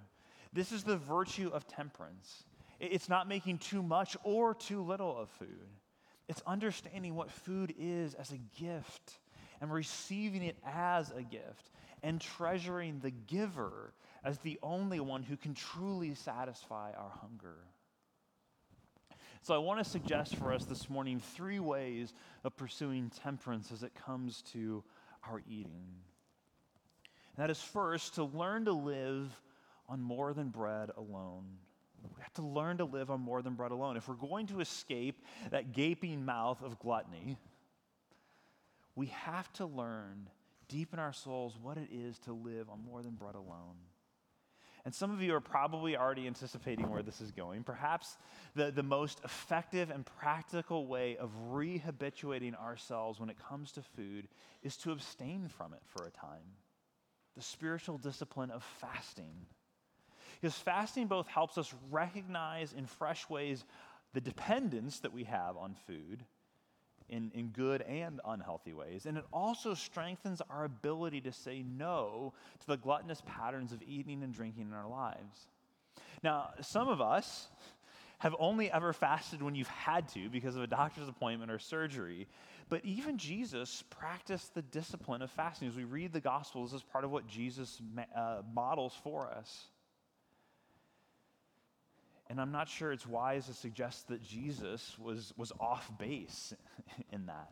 This 0.53 0.73
is 0.73 0.83
the 0.83 0.97
virtue 0.97 1.51
of 1.53 1.69
temperance. 1.69 2.45
It's 2.81 3.09
not 3.09 3.29
making 3.29 3.59
too 3.59 3.83
much 3.83 4.17
or 4.25 4.55
too 4.55 4.83
little 4.83 5.17
of 5.17 5.29
food. 5.31 5.69
It's 6.29 6.43
understanding 6.47 7.15
what 7.15 7.31
food 7.31 7.75
is 7.79 8.15
as 8.15 8.33
a 8.33 8.39
gift 8.61 9.19
and 9.61 9.73
receiving 9.73 10.43
it 10.43 10.57
as 10.65 11.11
a 11.11 11.23
gift 11.23 11.71
and 12.03 12.21
treasuring 12.21 13.01
the 13.01 13.11
giver 13.11 13.93
as 14.25 14.39
the 14.39 14.59
only 14.63 15.01
one 15.01 15.23
who 15.23 15.37
can 15.37 15.55
truly 15.55 16.15
satisfy 16.15 16.93
our 16.93 17.13
hunger. 17.21 17.57
So 19.43 19.55
I 19.55 19.59
want 19.59 19.83
to 19.83 19.91
suggest 19.91 20.37
for 20.37 20.53
us 20.53 20.67
this 20.67 20.91
morning 20.91 21.19
three 21.19 21.61
ways 21.61 22.13
of 22.45 22.57
pursuing 22.57 23.11
temperance 23.23 23.73
as 23.73 23.83
it 23.83 23.93
comes 23.95 24.43
to 24.53 24.85
our 25.29 25.41
eating. 25.49 25.87
That 27.39 27.49
is 27.49 27.61
first 27.61 28.17
to 28.17 28.25
learn 28.25 28.67
to 28.67 28.73
live 28.73 29.31
on 29.89 30.03
more 30.03 30.35
than 30.35 30.51
bread 30.51 30.91
alone. 30.95 31.45
We 32.03 32.23
have 32.23 32.35
to 32.35 32.43
learn 32.43 32.79
to 32.79 32.85
live 32.85 33.11
on 33.11 33.21
more 33.21 33.41
than 33.41 33.55
bread 33.55 33.73
alone. 33.73 33.97
If 33.97 34.09
we're 34.09 34.15
going 34.15 34.47
to 34.49 34.61
escape 34.61 35.25
that 35.51 35.73
gaping 35.73 36.25
mouth 36.25 36.63
of 36.63 36.79
gluttony, 36.79 37.39
we 38.95 39.07
have 39.07 39.51
to 39.55 39.65
learn 39.65 40.29
deep 40.69 40.93
in 40.93 40.99
our 40.99 41.15
souls 41.15 41.57
what 41.61 41.79
it 41.79 41.89
is 41.91 42.19
to 42.21 42.33
live 42.33 42.69
on 42.69 42.85
more 42.85 43.03
than 43.03 43.13
bread 43.13 43.35
alone. 43.35 43.77
And 44.85 44.95
some 44.95 45.11
of 45.11 45.21
you 45.23 45.35
are 45.35 45.41
probably 45.41 45.97
already 45.97 46.27
anticipating 46.27 46.89
where 46.89 47.03
this 47.03 47.21
is 47.21 47.31
going. 47.31 47.65
Perhaps 47.65 48.17
the, 48.55 48.71
the 48.71 48.83
most 48.83 49.21
effective 49.25 49.91
and 49.91 50.07
practical 50.07 50.87
way 50.87 51.17
of 51.19 51.31
rehabituating 51.53 52.59
ourselves 52.61 53.21
when 53.21 53.31
it 53.31 53.37
comes 53.49 53.73
to 53.73 53.83
food 53.83 54.29
is 54.63 54.77
to 54.79 54.93
abstain 54.93 55.49
from 55.49 55.75
it 55.75 55.83
for 55.85 56.07
a 56.07 56.11
time. 56.11 56.57
The 57.37 57.43
spiritual 57.43 57.99
discipline 57.99 58.51
of 58.51 58.65
fasting. 58.81 59.47
Because 60.41 60.57
fasting 60.57 61.07
both 61.07 61.29
helps 61.29 61.59
us 61.59 61.73
recognize 61.91 62.73
in 62.73 62.87
fresh 62.87 63.29
ways 63.29 63.65
the 64.15 64.21
dependence 64.21 65.01
that 65.01 65.13
we 65.13 65.25
have 65.25 65.57
on 65.57 65.75
food 65.87 66.25
in, 67.11 67.31
in 67.35 67.49
good 67.49 67.83
and 67.83 68.21
unhealthy 68.25 68.73
ways. 68.73 69.05
And 69.05 69.19
it 69.19 69.25
also 69.33 69.75
strengthens 69.75 70.41
our 70.49 70.65
ability 70.65 71.21
to 71.23 71.33
say 71.33 71.63
no 71.63 72.33
to 72.61 72.67
the 72.67 72.77
gluttonous 72.77 73.23
patterns 73.27 73.73
of 73.73 73.83
eating 73.83 74.23
and 74.23 74.33
drinking 74.33 74.69
in 74.69 74.73
our 74.73 74.89
lives. 74.89 75.49
Now, 76.23 76.51
some 76.61 76.89
of 76.89 77.01
us 77.01 77.49
have 78.19 78.37
only 78.39 78.71
ever 78.71 78.93
fasted 78.93 79.43
when 79.43 79.55
you've 79.55 79.69
had 79.69 80.09
to 80.09 80.29
because 80.29 80.55
of 80.55 80.63
a 80.63 80.67
doctor's 80.67 81.09
appointment 81.09 81.51
or 81.51 81.59
surgery. 81.59 82.29
But 82.69 82.85
even 82.85 83.19
Jesus 83.19 83.83
practiced 83.91 84.55
the 84.55 84.63
discipline 84.63 85.23
of 85.23 85.31
fasting. 85.31 85.69
As 85.69 85.75
we 85.75 85.85
read 85.85 86.13
the 86.13 86.21
Gospels, 86.21 86.73
as 86.73 86.83
part 86.83 87.05
of 87.05 87.11
what 87.11 87.27
Jesus 87.27 87.81
uh, 88.15 88.43
models 88.55 88.95
for 89.03 89.27
us. 89.27 89.65
And 92.31 92.41
I'm 92.41 92.53
not 92.53 92.69
sure 92.69 92.93
it's 92.93 93.09
wise 93.09 93.47
to 93.47 93.55
suggest 93.55 94.07
that 94.09 94.23
Jesus 94.23 94.97
was, 95.01 95.35
was 95.37 95.53
off 95.59 95.91
base 95.99 96.55
in 97.13 97.27
that. 97.27 97.51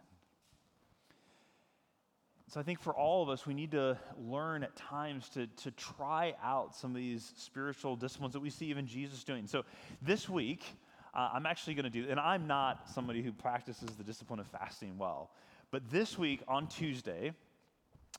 So 2.47 2.61
I 2.61 2.63
think 2.63 2.81
for 2.81 2.95
all 2.95 3.23
of 3.25 3.29
us, 3.29 3.45
we 3.45 3.55
need 3.55 3.73
to 3.73 3.99
learn 4.17 4.63
at 4.63 4.77
times 4.77 5.29
to, 5.31 5.49
to 5.49 5.73
try 5.73 6.35
out 6.43 6.77
some 6.77 6.93
of 6.93 6.97
these 6.97 7.33
spiritual 7.37 7.97
disciplines 7.97 8.33
that 8.35 8.41
we 8.41 8.51
see 8.51 8.67
even 8.67 8.87
Jesus 8.87 9.25
doing. 9.25 9.49
So 9.49 9.65
this 10.01 10.29
week, 10.29 10.65
uh, 11.13 11.31
I'm 11.35 11.45
actually 11.45 11.75
going 11.75 11.85
to 11.85 11.91
do, 11.91 12.07
and 12.09 12.21
I'm 12.21 12.47
not 12.47 12.89
somebody 12.89 13.21
who 13.21 13.33
practices 13.33 13.91
the 13.99 14.05
discipline 14.05 14.39
of 14.39 14.47
fasting 14.47 14.97
well, 14.97 15.33
but 15.73 15.91
this 15.91 16.17
week 16.17 16.41
on 16.47 16.69
Tuesday, 16.69 17.33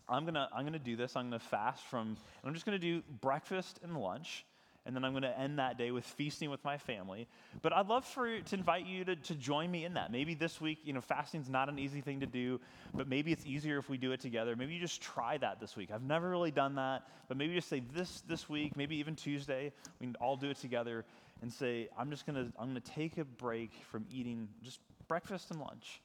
I'm 0.10 0.26
going 0.26 0.36
to 0.36 0.48
I'm 0.54 0.62
going 0.62 0.74
to 0.74 0.80
do 0.80 0.96
this. 0.96 1.16
I'm 1.16 1.30
going 1.30 1.40
to 1.40 1.46
fast 1.48 1.86
from, 1.86 2.18
I'm 2.44 2.54
just 2.54 2.66
going 2.66 2.80
to 2.80 2.86
do 2.86 3.02
breakfast 3.22 3.80
and 3.82 3.98
lunch 3.98 4.46
and 4.90 4.96
then 4.96 5.06
I'm 5.06 5.12
going 5.12 5.22
to 5.22 5.40
end 5.40 5.60
that 5.60 5.78
day 5.78 5.92
with 5.92 6.04
feasting 6.04 6.50
with 6.50 6.66
my 6.66 6.80
family. 6.80 7.28
But 7.62 7.74
I'd 7.74 7.86
love 7.86 8.06
for 8.06 8.40
to 8.42 8.56
invite 8.56 8.88
you 8.88 9.06
to, 9.06 9.16
to 9.16 9.36
join 9.36 9.70
me 9.70 9.86
in 9.86 9.94
that. 9.94 10.12
Maybe 10.12 10.34
this 10.34 10.60
week, 10.60 10.80
you 10.84 10.94
know, 10.94 11.00
fasting's 11.00 11.48
not 11.48 11.70
an 11.70 11.78
easy 11.78 12.02
thing 12.02 12.22
to 12.22 12.26
do, 12.26 12.60
but 12.96 13.08
maybe 13.08 13.32
it's 13.32 13.46
easier 13.46 13.78
if 13.78 13.88
we 13.88 14.00
do 14.00 14.14
it 14.14 14.20
together. 14.20 14.56
Maybe 14.56 14.74
you 14.74 14.80
just 14.80 15.00
try 15.00 15.38
that 15.38 15.60
this 15.60 15.78
week. 15.78 15.92
I've 15.94 16.02
never 16.02 16.28
really 16.28 16.50
done 16.50 16.74
that, 16.76 17.04
but 17.28 17.38
maybe 17.38 17.54
just 17.54 17.70
say 17.70 17.84
this 17.94 18.22
this 18.22 18.50
week, 18.50 18.76
maybe 18.76 18.96
even 18.96 19.16
Tuesday, 19.16 19.72
we 20.00 20.08
can 20.08 20.16
all 20.16 20.36
do 20.36 20.50
it 20.50 20.58
together 20.58 21.06
and 21.44 21.54
say, 21.54 21.88
I'm 21.96 22.10
just 22.10 22.26
gonna 22.26 22.52
I'm 22.58 22.70
gonna 22.70 22.80
take 22.80 23.20
a 23.20 23.26
break 23.26 23.74
from 23.92 24.08
eating 24.12 24.48
just 24.64 24.80
breakfast 25.08 25.52
and 25.52 25.60
lunch. 25.60 26.02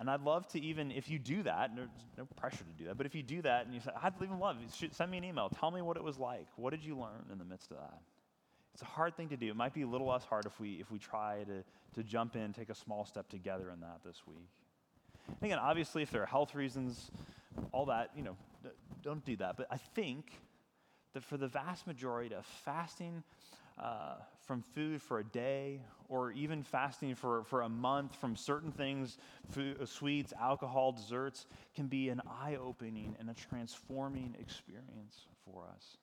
And 0.00 0.08
I'd 0.08 0.20
love 0.20 0.46
to 0.48 0.60
even, 0.60 0.92
if 0.92 1.10
you 1.10 1.18
do 1.18 1.42
that, 1.42 1.74
there's 1.74 1.88
no 2.16 2.24
pressure 2.36 2.58
to 2.58 2.82
do 2.82 2.84
that, 2.84 2.96
but 2.96 3.04
if 3.04 3.16
you 3.16 3.22
do 3.22 3.42
that 3.42 3.66
and 3.66 3.74
you 3.74 3.80
say, 3.80 3.90
I'd 4.00 4.14
even 4.22 4.38
love, 4.38 4.56
send 4.92 5.10
me 5.10 5.18
an 5.18 5.24
email. 5.24 5.48
Tell 5.48 5.72
me 5.72 5.82
what 5.82 5.96
it 5.96 6.04
was 6.04 6.18
like. 6.18 6.46
What 6.56 6.70
did 6.70 6.84
you 6.84 6.96
learn 6.96 7.24
in 7.32 7.38
the 7.38 7.44
midst 7.44 7.72
of 7.72 7.78
that? 7.78 7.98
It's 8.74 8.82
a 8.82 8.86
hard 8.86 9.16
thing 9.16 9.28
to 9.30 9.36
do. 9.36 9.48
It 9.48 9.56
might 9.56 9.74
be 9.74 9.82
a 9.82 9.88
little 9.88 10.06
less 10.06 10.22
hard 10.24 10.46
if 10.46 10.60
we, 10.60 10.74
if 10.74 10.88
we 10.92 11.00
try 11.00 11.42
to, 11.44 11.64
to 11.96 12.04
jump 12.04 12.36
in, 12.36 12.52
take 12.52 12.68
a 12.68 12.76
small 12.76 13.04
step 13.04 13.28
together 13.28 13.70
in 13.72 13.80
that 13.80 13.98
this 14.04 14.22
week. 14.24 14.48
And 15.26 15.50
again, 15.50 15.58
obviously, 15.58 16.02
if 16.02 16.12
there 16.12 16.22
are 16.22 16.26
health 16.26 16.54
reasons, 16.54 17.10
all 17.72 17.86
that, 17.86 18.10
you 18.14 18.22
know, 18.22 18.36
don't 19.02 19.24
do 19.24 19.34
that. 19.36 19.56
But 19.56 19.66
I 19.68 19.78
think 19.78 20.30
that 21.14 21.24
for 21.24 21.36
the 21.36 21.48
vast 21.48 21.88
majority 21.88 22.34
of 22.36 22.46
fasting 22.46 23.24
uh, 23.78 24.16
from 24.46 24.62
food 24.62 25.00
for 25.02 25.18
a 25.18 25.24
day 25.24 25.82
or 26.08 26.32
even 26.32 26.62
fasting 26.62 27.14
for, 27.14 27.44
for 27.44 27.62
a 27.62 27.68
month 27.68 28.14
from 28.16 28.34
certain 28.34 28.72
things, 28.72 29.18
food, 29.50 29.76
uh, 29.80 29.86
sweets, 29.86 30.32
alcohol, 30.40 30.92
desserts, 30.92 31.46
can 31.74 31.86
be 31.86 32.08
an 32.08 32.20
eye 32.26 32.56
opening 32.60 33.14
and 33.20 33.28
a 33.28 33.34
transforming 33.34 34.34
experience 34.40 35.26
for 35.44 35.66
us. 35.74 35.98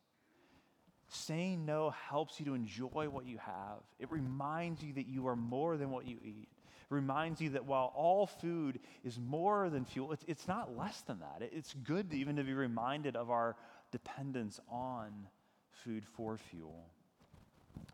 Saying 1.08 1.66
no 1.66 1.90
helps 1.90 2.40
you 2.40 2.46
to 2.48 2.54
enjoy 2.54 3.10
what 3.10 3.26
you 3.26 3.38
have. 3.40 3.80
It 4.00 4.12
reminds 4.12 4.84
you 4.84 4.94
that 4.94 5.08
you 5.08 5.28
are 5.28 5.36
more 5.36 5.78
than 5.78 5.92
what 5.92 6.08
you 6.08 6.18
eat. 6.24 6.50
It 6.90 6.94
reminds 6.94 7.42
you 7.42 7.52
that 7.52 7.66
while 7.66 7.92
all 7.96 8.28
food 8.28 8.80
is 9.04 9.20
more 9.20 9.70
than 9.70 9.86
fuel, 9.86 10.12
it's, 10.12 10.26
it's 10.28 10.48
not 10.48 10.78
less 10.78 11.02
than 11.02 11.20
that. 11.20 11.48
It's 11.52 11.74
good 11.84 12.12
to 12.12 12.18
even 12.18 12.36
to 12.36 12.44
be 12.44 12.54
reminded 12.54 13.16
of 13.16 13.32
our 13.32 13.56
dependence 13.92 14.60
on 14.70 15.28
food 15.72 16.06
for 16.06 16.38
fuel. 16.38 16.90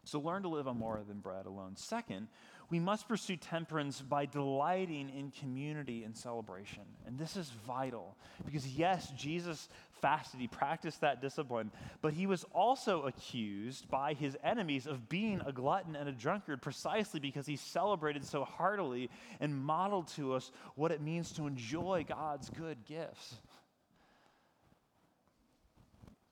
So 0.04 0.20
learn 0.20 0.44
to 0.44 0.50
live 0.50 0.68
on 0.68 0.78
more 0.78 1.00
than 1.08 1.20
bread 1.20 1.46
alone. 1.46 1.76
Second, 1.76 2.28
we 2.70 2.80
must 2.80 3.08
pursue 3.08 3.36
temperance 3.36 4.02
by 4.02 4.26
delighting 4.26 5.10
in 5.10 5.32
community 5.32 6.04
and 6.04 6.16
celebration. 6.16 6.84
And 7.06 7.20
this 7.20 7.36
is 7.36 7.52
vital 7.68 8.16
because, 8.46 8.66
yes, 8.66 9.12
Jesus 9.18 9.68
fasted, 10.02 10.40
he 10.40 10.48
practiced 10.48 11.02
that 11.02 11.22
discipline, 11.22 11.70
but 12.02 12.14
he 12.14 12.26
was 12.28 12.46
also 12.54 13.04
accused 13.04 13.90
by 13.90 14.14
his 14.14 14.38
enemies 14.44 14.88
of 14.88 15.10
being 15.10 15.42
a 15.46 15.52
glutton 15.52 15.96
and 15.96 16.10
a 16.10 16.14
drunkard 16.14 16.62
precisely 16.62 17.20
because 17.20 17.46
he 17.46 17.58
celebrated 17.58 18.26
so 18.26 18.44
heartily 18.46 19.10
and 19.40 19.56
modeled 19.56 20.08
to 20.08 20.34
us 20.34 20.52
what 20.76 20.92
it 20.92 21.02
means 21.02 21.34
to 21.34 21.48
enjoy 21.48 22.06
God's 22.08 22.50
good 22.50 22.78
gifts. 22.86 23.36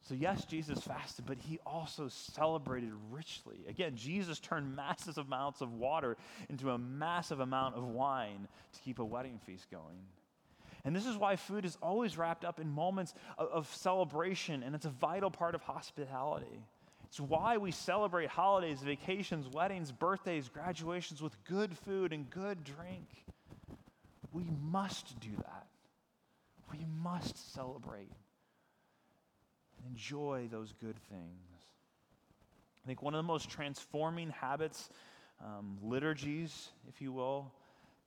So, 0.09 0.15
yes, 0.15 0.43
Jesus 0.43 0.79
fasted, 0.79 1.27
but 1.27 1.37
he 1.37 1.59
also 1.67 2.07
celebrated 2.07 2.89
richly. 3.11 3.59
Again, 3.67 3.95
Jesus 3.95 4.39
turned 4.39 4.75
massive 4.75 5.19
amounts 5.19 5.61
of 5.61 5.73
water 5.73 6.17
into 6.49 6.71
a 6.71 6.79
massive 6.79 7.39
amount 7.39 7.75
of 7.75 7.83
wine 7.83 8.47
to 8.73 8.81
keep 8.81 8.97
a 8.97 9.05
wedding 9.05 9.39
feast 9.45 9.69
going. 9.69 9.99
And 10.83 10.95
this 10.95 11.05
is 11.05 11.15
why 11.15 11.35
food 11.35 11.63
is 11.63 11.77
always 11.79 12.17
wrapped 12.17 12.43
up 12.43 12.59
in 12.59 12.71
moments 12.71 13.13
of, 13.37 13.49
of 13.49 13.75
celebration, 13.75 14.63
and 14.63 14.73
it's 14.73 14.87
a 14.87 14.89
vital 14.89 15.29
part 15.29 15.53
of 15.53 15.61
hospitality. 15.61 16.65
It's 17.03 17.19
why 17.19 17.57
we 17.57 17.69
celebrate 17.69 18.29
holidays, 18.29 18.79
vacations, 18.79 19.47
weddings, 19.47 19.91
birthdays, 19.91 20.49
graduations 20.49 21.21
with 21.21 21.37
good 21.43 21.77
food 21.77 22.13
and 22.13 22.27
good 22.31 22.63
drink. 22.63 23.09
We 24.33 24.45
must 24.59 25.19
do 25.19 25.35
that. 25.37 25.67
We 26.71 26.83
must 26.99 27.53
celebrate 27.53 28.09
enjoy 29.87 30.47
those 30.51 30.73
good 30.79 30.97
things. 31.09 31.49
I 32.83 32.87
think 32.87 33.01
one 33.01 33.13
of 33.13 33.19
the 33.19 33.27
most 33.27 33.49
transforming 33.49 34.29
habits, 34.29 34.89
um, 35.43 35.77
liturgies, 35.81 36.69
if 36.87 37.01
you 37.01 37.11
will, 37.11 37.53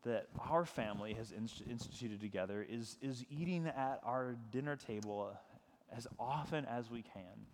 that 0.05 0.27
our 0.51 0.65
family 0.65 1.15
has 1.15 1.33
inst- 1.33 1.63
instituted 1.69 2.21
together 2.21 2.67
is, 2.69 2.97
is 3.01 3.25
eating 3.31 3.67
at 3.67 4.01
our 4.05 4.37
dinner 4.51 4.77
table 4.77 5.33
as 5.97 6.07
often 6.19 6.65
as 6.65 6.91
we 6.91 7.03
can. 7.03 7.47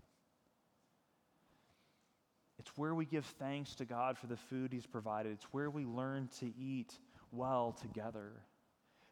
It's 2.59 2.77
where 2.77 2.95
we 2.95 3.05
give 3.05 3.25
thanks 3.39 3.75
to 3.77 3.85
God 3.85 4.19
for 4.19 4.27
the 4.27 4.37
food 4.37 4.73
He's 4.73 4.87
provided. 4.87 5.33
It's 5.33 5.47
where 5.53 5.71
we 5.71 5.85
learn 5.85 6.29
to 6.41 6.53
eat 6.59 6.93
well 7.31 7.77
together. 7.81 8.33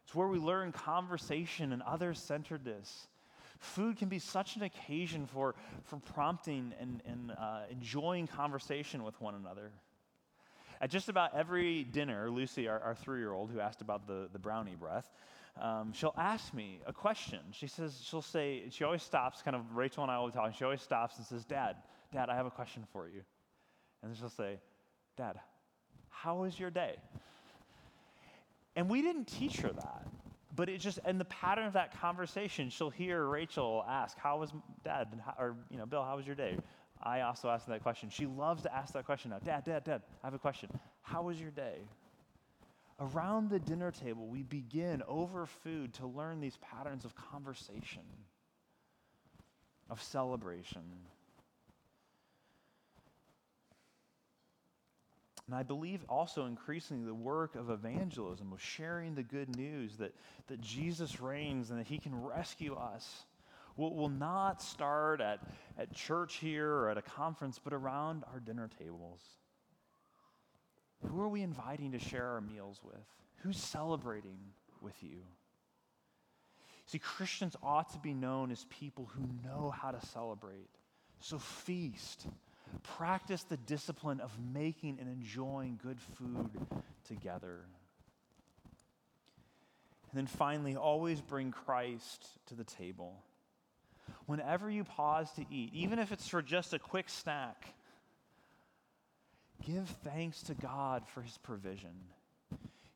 It's 0.05 0.15
where 0.15 0.27
we 0.27 0.39
learn 0.39 0.71
conversation 0.71 1.71
and 1.71 1.81
other 1.81 2.13
centeredness. 2.13 3.07
Food 3.59 3.97
can 3.97 4.09
be 4.09 4.19
such 4.19 4.55
an 4.55 4.63
occasion 4.63 5.25
for, 5.25 5.55
for 5.83 5.97
prompting 5.97 6.73
and, 6.79 7.01
and 7.05 7.31
uh, 7.31 7.61
enjoying 7.69 8.27
conversation 8.27 9.03
with 9.03 9.19
one 9.19 9.35
another. 9.35 9.71
At 10.79 10.91
just 10.91 11.09
about 11.09 11.35
every 11.35 11.83
dinner, 11.83 12.29
Lucy, 12.29 12.67
our, 12.67 12.79
our 12.79 12.95
three 12.95 13.19
year 13.19 13.33
old, 13.33 13.51
who 13.51 13.59
asked 13.59 13.81
about 13.81 14.07
the, 14.07 14.29
the 14.31 14.39
brownie 14.39 14.75
breath, 14.75 15.11
um, 15.59 15.91
she'll 15.91 16.13
ask 16.17 16.53
me 16.53 16.81
a 16.85 16.93
question. 16.93 17.39
She 17.51 17.67
says, 17.67 17.99
she'll 18.03 18.21
say, 18.21 18.65
she 18.69 18.83
always 18.83 19.01
stops, 19.01 19.41
kind 19.41 19.55
of, 19.55 19.75
Rachel 19.75 20.03
and 20.03 20.11
I 20.11 20.19
will 20.19 20.27
be 20.27 20.33
talking. 20.33 20.53
She 20.53 20.63
always 20.63 20.81
stops 20.81 21.17
and 21.17 21.25
says, 21.25 21.45
Dad, 21.45 21.77
Dad, 22.13 22.29
I 22.29 22.35
have 22.35 22.45
a 22.45 22.51
question 22.51 22.83
for 22.93 23.07
you. 23.07 23.23
And 24.03 24.15
she'll 24.15 24.29
say, 24.29 24.59
Dad, 25.17 25.39
how 26.09 26.37
was 26.37 26.59
your 26.59 26.69
day? 26.69 26.97
And 28.75 28.87
we 28.87 29.01
didn't 29.01 29.25
teach 29.25 29.57
her 29.61 29.69
that. 29.69 30.07
But 30.57 30.69
it 30.69 30.79
just, 30.79 30.99
in 31.07 31.19
the 31.19 31.25
pattern 31.25 31.67
of 31.67 31.73
that 31.73 31.97
conversation, 32.01 32.71
she'll 32.71 32.89
hear 32.89 33.23
Rachel 33.25 33.85
ask, 33.87 34.17
How 34.17 34.39
was 34.39 34.51
dad? 34.83 35.07
Or, 35.37 35.55
you 35.69 35.77
know, 35.77 35.85
Bill, 35.85 36.03
how 36.03 36.17
was 36.17 36.25
your 36.25 36.35
day? 36.35 36.57
I 37.01 37.21
also 37.21 37.47
asked 37.47 37.67
that 37.67 37.83
question. 37.83 38.09
She 38.09 38.25
loves 38.25 38.63
to 38.63 38.75
ask 38.75 38.91
that 38.93 39.05
question 39.05 39.29
now. 39.29 39.37
Dad, 39.37 39.65
dad, 39.65 39.83
dad, 39.83 40.01
I 40.23 40.27
have 40.27 40.33
a 40.33 40.39
question. 40.39 40.69
How 41.03 41.21
was 41.21 41.39
your 41.39 41.51
day? 41.51 41.77
Around 42.99 43.51
the 43.51 43.59
dinner 43.59 43.91
table, 43.91 44.25
we 44.25 44.41
begin 44.41 45.03
over 45.07 45.45
food 45.45 45.93
to 45.93 46.07
learn 46.07 46.41
these 46.41 46.57
patterns 46.57 47.05
of 47.05 47.13
conversation, 47.15 48.01
of 49.91 50.01
celebration. 50.01 50.81
And 55.47 55.55
I 55.55 55.63
believe 55.63 56.01
also 56.09 56.45
increasingly 56.45 57.05
the 57.05 57.13
work 57.13 57.55
of 57.55 57.69
evangelism, 57.69 58.51
of 58.51 58.61
sharing 58.61 59.15
the 59.15 59.23
good 59.23 59.55
news 59.55 59.95
that, 59.97 60.13
that 60.47 60.59
Jesus 60.59 61.21
reigns 61.21 61.69
and 61.69 61.79
that 61.79 61.87
he 61.87 61.97
can 61.97 62.21
rescue 62.21 62.75
us, 62.75 63.23
will, 63.77 63.95
will 63.95 64.09
not 64.09 64.61
start 64.61 65.21
at, 65.21 65.39
at 65.77 65.93
church 65.93 66.35
here 66.35 66.69
or 66.69 66.89
at 66.89 66.97
a 66.97 67.01
conference, 67.01 67.59
but 67.63 67.71
around 67.71 68.25
our 68.33 68.41
dinner 68.41 68.69
tables. 68.77 69.21
Who 71.05 71.21
are 71.21 71.29
we 71.29 71.43
inviting 71.43 71.93
to 71.93 71.99
share 71.99 72.27
our 72.27 72.41
meals 72.41 72.81
with? 72.83 73.05
Who's 73.43 73.57
celebrating 73.57 74.39
with 74.81 75.01
you? 75.01 75.19
See, 76.87 76.99
Christians 76.99 77.55
ought 77.63 77.91
to 77.93 77.99
be 77.99 78.13
known 78.13 78.51
as 78.51 78.65
people 78.65 79.09
who 79.13 79.47
know 79.47 79.69
how 79.69 79.91
to 79.91 80.05
celebrate. 80.07 80.69
So 81.19 81.39
feast 81.39 82.27
Practice 82.83 83.43
the 83.43 83.57
discipline 83.57 84.19
of 84.19 84.31
making 84.53 84.97
and 84.99 85.09
enjoying 85.09 85.79
good 85.81 85.99
food 85.99 86.51
together. 87.07 87.65
And 90.11 90.17
then 90.17 90.27
finally, 90.27 90.75
always 90.75 91.21
bring 91.21 91.51
Christ 91.51 92.25
to 92.47 92.55
the 92.55 92.63
table. 92.63 93.23
Whenever 94.25 94.69
you 94.69 94.83
pause 94.83 95.31
to 95.33 95.45
eat, 95.51 95.73
even 95.73 95.99
if 95.99 96.11
it's 96.11 96.27
for 96.27 96.41
just 96.41 96.73
a 96.73 96.79
quick 96.79 97.09
snack, 97.09 97.73
give 99.65 99.87
thanks 100.03 100.41
to 100.43 100.53
God 100.53 101.03
for 101.07 101.21
his 101.21 101.37
provision. 101.37 101.91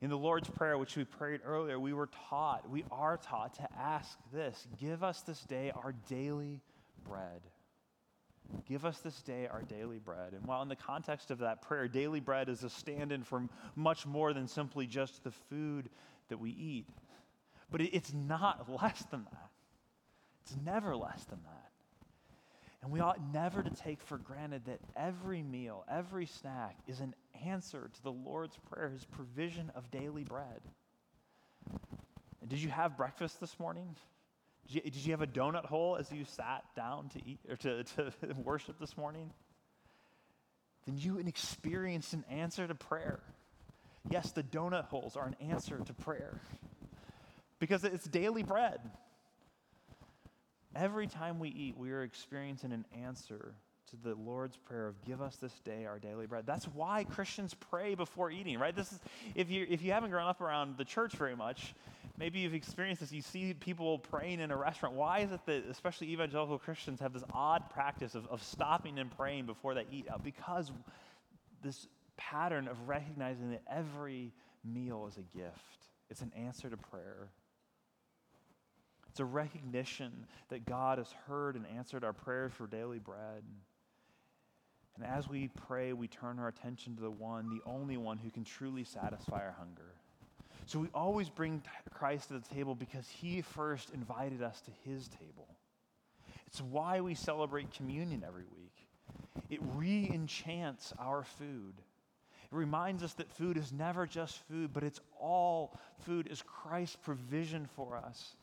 In 0.01 0.09
the 0.09 0.17
Lord's 0.17 0.49
Prayer, 0.49 0.77
which 0.77 0.97
we 0.97 1.03
prayed 1.03 1.41
earlier, 1.45 1.79
we 1.79 1.93
were 1.93 2.09
taught, 2.29 2.69
we 2.69 2.83
are 2.91 3.17
taught 3.17 3.53
to 3.55 3.67
ask 3.77 4.17
this 4.33 4.67
Give 4.79 5.03
us 5.03 5.21
this 5.21 5.41
day 5.41 5.71
our 5.75 5.93
daily 6.09 6.61
bread. 7.07 7.41
Give 8.67 8.85
us 8.85 8.99
this 8.99 9.21
day 9.21 9.47
our 9.47 9.63
daily 9.63 9.99
bread. 9.99 10.33
And 10.33 10.45
while 10.45 10.61
in 10.61 10.69
the 10.69 10.75
context 10.75 11.31
of 11.31 11.39
that 11.39 11.61
prayer, 11.61 11.87
daily 11.87 12.19
bread 12.19 12.49
is 12.49 12.63
a 12.63 12.69
stand 12.69 13.11
in 13.11 13.23
for 13.23 13.47
much 13.75 14.05
more 14.05 14.33
than 14.33 14.47
simply 14.47 14.87
just 14.87 15.23
the 15.23 15.31
food 15.31 15.89
that 16.29 16.39
we 16.39 16.51
eat. 16.51 16.87
But 17.71 17.81
it's 17.81 18.13
not 18.13 18.69
less 18.81 19.03
than 19.11 19.25
that, 19.25 19.49
it's 20.43 20.55
never 20.65 20.95
less 20.95 21.23
than 21.25 21.39
that. 21.43 21.71
And 22.83 22.91
we 22.91 22.99
ought 22.99 23.21
never 23.31 23.61
to 23.61 23.69
take 23.69 24.01
for 24.01 24.17
granted 24.17 24.65
that 24.65 24.79
every 24.95 25.43
meal, 25.43 25.85
every 25.87 26.25
snack 26.25 26.77
is 26.87 26.99
an 26.99 27.13
answer 27.45 27.91
to 27.93 28.03
the 28.03 28.11
Lord's 28.11 28.57
Prayer, 28.69 28.89
his 28.89 29.05
provision 29.05 29.71
of 29.75 29.91
daily 29.91 30.23
bread. 30.23 30.61
And 32.41 32.49
did 32.49 32.59
you 32.59 32.69
have 32.69 32.97
breakfast 32.97 33.39
this 33.39 33.59
morning? 33.59 33.95
Did 34.67 34.75
you, 34.75 34.81
did 34.81 35.05
you 35.05 35.11
have 35.11 35.21
a 35.21 35.27
donut 35.27 35.65
hole 35.65 35.97
as 35.99 36.11
you 36.11 36.25
sat 36.25 36.63
down 36.75 37.09
to 37.09 37.19
eat 37.25 37.39
or 37.49 37.55
to, 37.57 37.83
to 37.83 38.11
worship 38.37 38.79
this 38.79 38.95
morning? 38.97 39.31
Then 40.85 40.97
you 40.97 41.19
experienced 41.19 42.13
an 42.13 42.25
answer 42.29 42.67
to 42.67 42.75
prayer. 42.75 43.19
Yes, 44.09 44.31
the 44.31 44.43
donut 44.43 44.85
holes 44.85 45.15
are 45.15 45.27
an 45.27 45.35
answer 45.39 45.77
to 45.77 45.93
prayer 45.93 46.39
because 47.59 47.83
it's 47.83 48.05
daily 48.05 48.43
bread. 48.43 48.79
Every 50.75 51.07
time 51.07 51.39
we 51.39 51.49
eat, 51.49 51.77
we 51.77 51.91
are 51.91 52.01
experiencing 52.01 52.71
an 52.71 52.85
answer 53.03 53.53
to 53.91 54.09
the 54.09 54.15
Lord's 54.15 54.57
prayer 54.57 54.87
of 54.87 55.03
give 55.03 55.21
us 55.21 55.35
this 55.35 55.59
day 55.65 55.85
our 55.85 55.99
daily 55.99 56.25
bread. 56.25 56.45
That's 56.45 56.65
why 56.65 57.03
Christians 57.03 57.53
pray 57.53 57.93
before 57.95 58.31
eating, 58.31 58.57
right? 58.57 58.75
This 58.75 58.91
is 58.91 58.99
if 59.35 59.49
you 59.49 59.67
if 59.69 59.81
you 59.81 59.91
haven't 59.91 60.11
grown 60.11 60.27
up 60.27 60.41
around 60.41 60.77
the 60.77 60.85
church 60.85 61.13
very 61.13 61.35
much, 61.35 61.73
maybe 62.17 62.39
you've 62.39 62.53
experienced 62.53 63.01
this. 63.01 63.11
You 63.11 63.21
see 63.21 63.53
people 63.53 63.99
praying 63.99 64.39
in 64.39 64.49
a 64.49 64.57
restaurant. 64.57 64.95
Why 64.95 65.19
is 65.19 65.31
it 65.31 65.41
that 65.45 65.65
especially 65.69 66.09
evangelical 66.11 66.57
Christians 66.57 66.99
have 67.01 67.11
this 67.13 67.23
odd 67.33 67.69
practice 67.69 68.15
of, 68.15 68.27
of 68.27 68.41
stopping 68.41 68.97
and 68.97 69.15
praying 69.15 69.45
before 69.45 69.73
they 69.73 69.85
eat? 69.91 70.07
Uh, 70.09 70.17
because 70.17 70.71
this 71.61 71.87
pattern 72.15 72.67
of 72.67 72.87
recognizing 72.87 73.51
that 73.51 73.63
every 73.69 74.31
meal 74.63 75.07
is 75.09 75.17
a 75.17 75.37
gift. 75.37 75.89
It's 76.09 76.21
an 76.21 76.31
answer 76.35 76.69
to 76.69 76.77
prayer. 76.77 77.29
It's 79.09 79.19
a 79.19 79.25
recognition 79.25 80.25
that 80.49 80.65
God 80.65 80.97
has 80.97 81.13
heard 81.27 81.55
and 81.55 81.65
answered 81.75 82.05
our 82.05 82.13
prayers 82.13 82.53
for 82.53 82.65
daily 82.67 82.99
bread. 82.99 83.43
And 84.95 85.05
as 85.05 85.27
we 85.27 85.49
pray, 85.67 85.93
we 85.93 86.07
turn 86.07 86.39
our 86.39 86.47
attention 86.47 86.95
to 86.95 87.01
the 87.01 87.11
one, 87.11 87.49
the 87.49 87.69
only 87.69 87.97
one 87.97 88.17
who 88.17 88.29
can 88.29 88.43
truly 88.43 88.83
satisfy 88.83 89.39
our 89.39 89.55
hunger. 89.57 89.95
So 90.65 90.79
we 90.79 90.89
always 90.93 91.29
bring 91.29 91.61
Christ 91.93 92.27
to 92.27 92.35
the 92.35 92.55
table 92.55 92.75
because 92.75 93.07
he 93.07 93.41
first 93.41 93.89
invited 93.91 94.41
us 94.41 94.61
to 94.61 94.71
his 94.89 95.07
table. 95.07 95.47
It's 96.47 96.61
why 96.61 97.01
we 97.01 97.15
celebrate 97.15 97.73
communion 97.73 98.23
every 98.27 98.43
week. 98.43 98.87
It 99.49 99.59
re 99.75 100.09
enchants 100.13 100.93
our 100.99 101.23
food. 101.23 101.73
It 102.51 102.55
reminds 102.55 103.03
us 103.03 103.13
that 103.13 103.31
food 103.31 103.57
is 103.57 103.71
never 103.71 104.05
just 104.05 104.37
food, 104.49 104.71
but 104.73 104.83
it's 104.83 104.99
all 105.19 105.77
food 106.05 106.27
is 106.27 106.41
Christ's 106.41 106.97
provision 106.97 107.67
for 107.75 107.95
us 107.95 108.35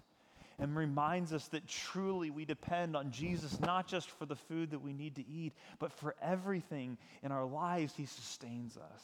and 0.59 0.77
reminds 0.77 1.33
us 1.33 1.47
that 1.49 1.67
truly 1.69 2.31
we 2.31 2.45
depend 2.45 2.97
on 2.97 3.11
Jesus 3.11 3.61
not 3.61 3.87
just 3.87 4.11
for 4.11 4.27
the 4.27 4.37
food 4.37 4.71
that 4.71 4.83
we 4.83 4.93
need 4.93 5.15
to 5.17 5.29
eat, 5.29 5.53
but 5.79 5.93
for 5.93 6.15
everything 6.21 6.99
in 7.23 7.31
our 7.31 7.45
lives, 7.45 7.95
He 7.97 8.07
sustains 8.07 8.77
us. 8.77 9.03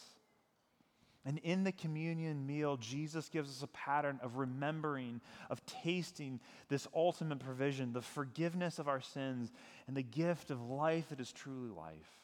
And 1.27 1.39
in 1.39 1.65
the 1.65 1.73
communion 1.73 2.47
meal, 2.47 2.77
Jesus 2.77 3.31
gives 3.31 3.49
us 3.49 3.63
a 3.63 3.69
pattern 3.69 4.21
of 4.23 4.37
remembering, 4.37 5.23
of 5.49 5.65
tasting 5.65 6.39
this 6.69 6.87
ultimate 6.95 7.39
provision, 7.39 7.93
the 7.93 8.03
forgiveness 8.03 8.79
of 8.79 8.89
our 8.89 9.01
sins, 9.01 9.51
and 9.87 9.97
the 9.97 10.03
gift 10.03 10.51
of 10.51 10.69
life 10.69 11.09
that 11.09 11.21
is 11.21 11.33
truly 11.33 11.71
life. 11.71 12.24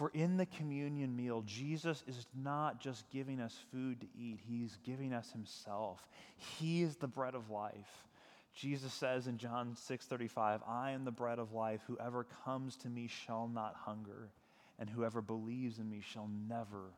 For 0.00 0.08
in 0.14 0.38
the 0.38 0.46
communion 0.46 1.14
meal, 1.14 1.42
Jesus 1.42 2.02
is 2.06 2.26
not 2.34 2.80
just 2.80 3.10
giving 3.10 3.38
us 3.38 3.54
food 3.70 4.00
to 4.00 4.06
eat, 4.18 4.40
he's 4.48 4.78
giving 4.82 5.12
us 5.12 5.30
himself. 5.30 6.08
He 6.38 6.80
is 6.80 6.96
the 6.96 7.06
bread 7.06 7.34
of 7.34 7.50
life. 7.50 8.08
Jesus 8.54 8.94
says 8.94 9.26
in 9.26 9.36
John 9.36 9.76
6:35, 9.76 10.62
"I 10.62 10.92
am 10.92 11.04
the 11.04 11.10
bread 11.10 11.38
of 11.38 11.52
life. 11.52 11.82
Whoever 11.82 12.24
comes 12.24 12.76
to 12.76 12.88
me 12.88 13.08
shall 13.08 13.46
not 13.46 13.74
hunger, 13.74 14.32
and 14.78 14.88
whoever 14.88 15.20
believes 15.20 15.78
in 15.78 15.90
me 15.90 16.00
shall 16.00 16.28
never 16.28 16.94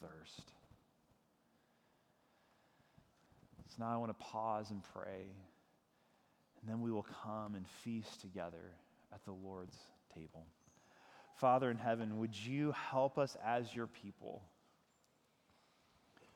thirst." 0.00 0.52
So 3.68 3.76
now 3.78 3.90
I 3.94 3.96
want 3.96 4.10
to 4.10 4.24
pause 4.24 4.72
and 4.72 4.82
pray, 4.82 5.30
and 6.60 6.68
then 6.68 6.80
we 6.80 6.90
will 6.90 7.04
come 7.04 7.54
and 7.54 7.68
feast 7.68 8.20
together 8.20 8.76
at 9.12 9.22
the 9.22 9.32
Lord's 9.32 9.78
table. 10.08 10.48
Father 11.34 11.70
in 11.70 11.76
heaven, 11.76 12.18
would 12.18 12.36
you 12.36 12.72
help 12.90 13.18
us 13.18 13.36
as 13.44 13.74
your 13.74 13.86
people 13.86 14.42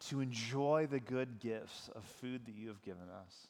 to 0.09 0.21
enjoy 0.21 0.87
the 0.91 1.01
good 1.01 1.41
gifts 1.41 1.91
of 1.95 2.05
food 2.21 2.47
that 2.47 2.55
you 2.55 2.69
have 2.69 2.83
given 2.83 3.09
us 3.25 3.49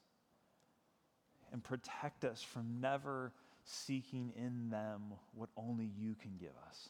and 1.52 1.62
protect 1.62 2.24
us 2.24 2.42
from 2.42 2.80
never 2.80 3.32
seeking 3.64 4.32
in 4.36 4.70
them 4.70 5.02
what 5.34 5.48
only 5.56 5.90
you 5.98 6.14
can 6.20 6.32
give 6.38 6.56
us? 6.68 6.88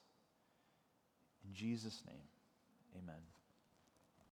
In 1.47 1.55
Jesus' 1.55 2.03
name, 2.07 3.03
amen. 3.03 3.22